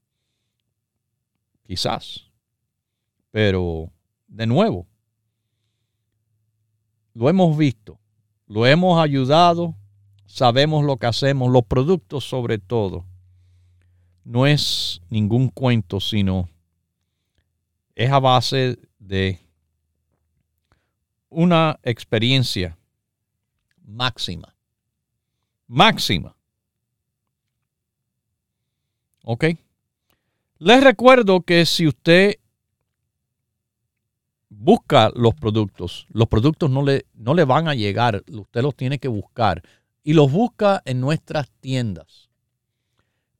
Quizás. 1.64 2.30
Pero, 3.32 3.90
de 4.28 4.46
nuevo, 4.46 4.86
lo 7.14 7.28
hemos 7.28 7.58
visto, 7.58 7.98
lo 8.46 8.64
hemos 8.64 9.02
ayudado 9.02 9.74
sabemos 10.28 10.84
lo 10.84 10.98
que 10.98 11.06
hacemos, 11.06 11.50
los 11.50 11.64
productos 11.64 12.24
sobre 12.24 12.58
todo. 12.58 13.04
No 14.24 14.46
es 14.46 15.00
ningún 15.08 15.48
cuento, 15.48 16.00
sino 16.00 16.50
es 17.96 18.10
a 18.10 18.20
base 18.20 18.78
de 18.98 19.40
una 21.30 21.80
experiencia 21.82 22.78
máxima. 23.84 24.54
Máxima. 25.66 26.36
¿Ok? 29.24 29.44
Les 30.58 30.84
recuerdo 30.84 31.40
que 31.40 31.64
si 31.64 31.86
usted 31.86 32.36
busca 34.50 35.10
los 35.14 35.34
productos, 35.34 36.06
los 36.10 36.28
productos 36.28 36.70
no 36.70 36.82
le, 36.82 37.06
no 37.14 37.32
le 37.32 37.44
van 37.44 37.68
a 37.68 37.74
llegar, 37.74 38.22
usted 38.30 38.62
los 38.62 38.74
tiene 38.74 38.98
que 38.98 39.08
buscar 39.08 39.62
y 40.02 40.12
los 40.14 40.30
busca 40.30 40.82
en 40.84 41.00
nuestras 41.00 41.50
tiendas. 41.60 42.30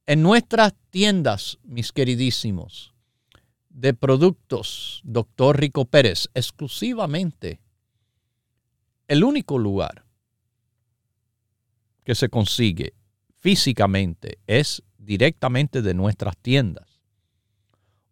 En 0.05 0.21
nuestras 0.23 0.73
tiendas, 0.89 1.59
mis 1.63 1.91
queridísimos, 1.91 2.93
de 3.69 3.93
productos, 3.93 5.01
doctor 5.03 5.59
Rico 5.59 5.85
Pérez, 5.85 6.29
exclusivamente 6.33 7.61
el 9.07 9.23
único 9.23 9.57
lugar 9.57 10.05
que 12.03 12.15
se 12.15 12.29
consigue 12.29 12.93
físicamente 13.39 14.39
es 14.47 14.83
directamente 14.97 15.81
de 15.81 15.93
nuestras 15.93 16.37
tiendas. 16.37 16.99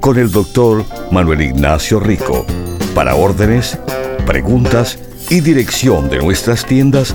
Con 0.00 0.18
el 0.18 0.30
doctor 0.30 0.86
Manuel 1.10 1.42
Ignacio 1.42 2.00
Rico. 2.00 2.46
Para 2.94 3.14
órdenes, 3.14 3.78
preguntas 4.26 4.98
y 5.28 5.40
dirección 5.40 6.08
de 6.08 6.18
nuestras 6.18 6.64
tiendas, 6.64 7.14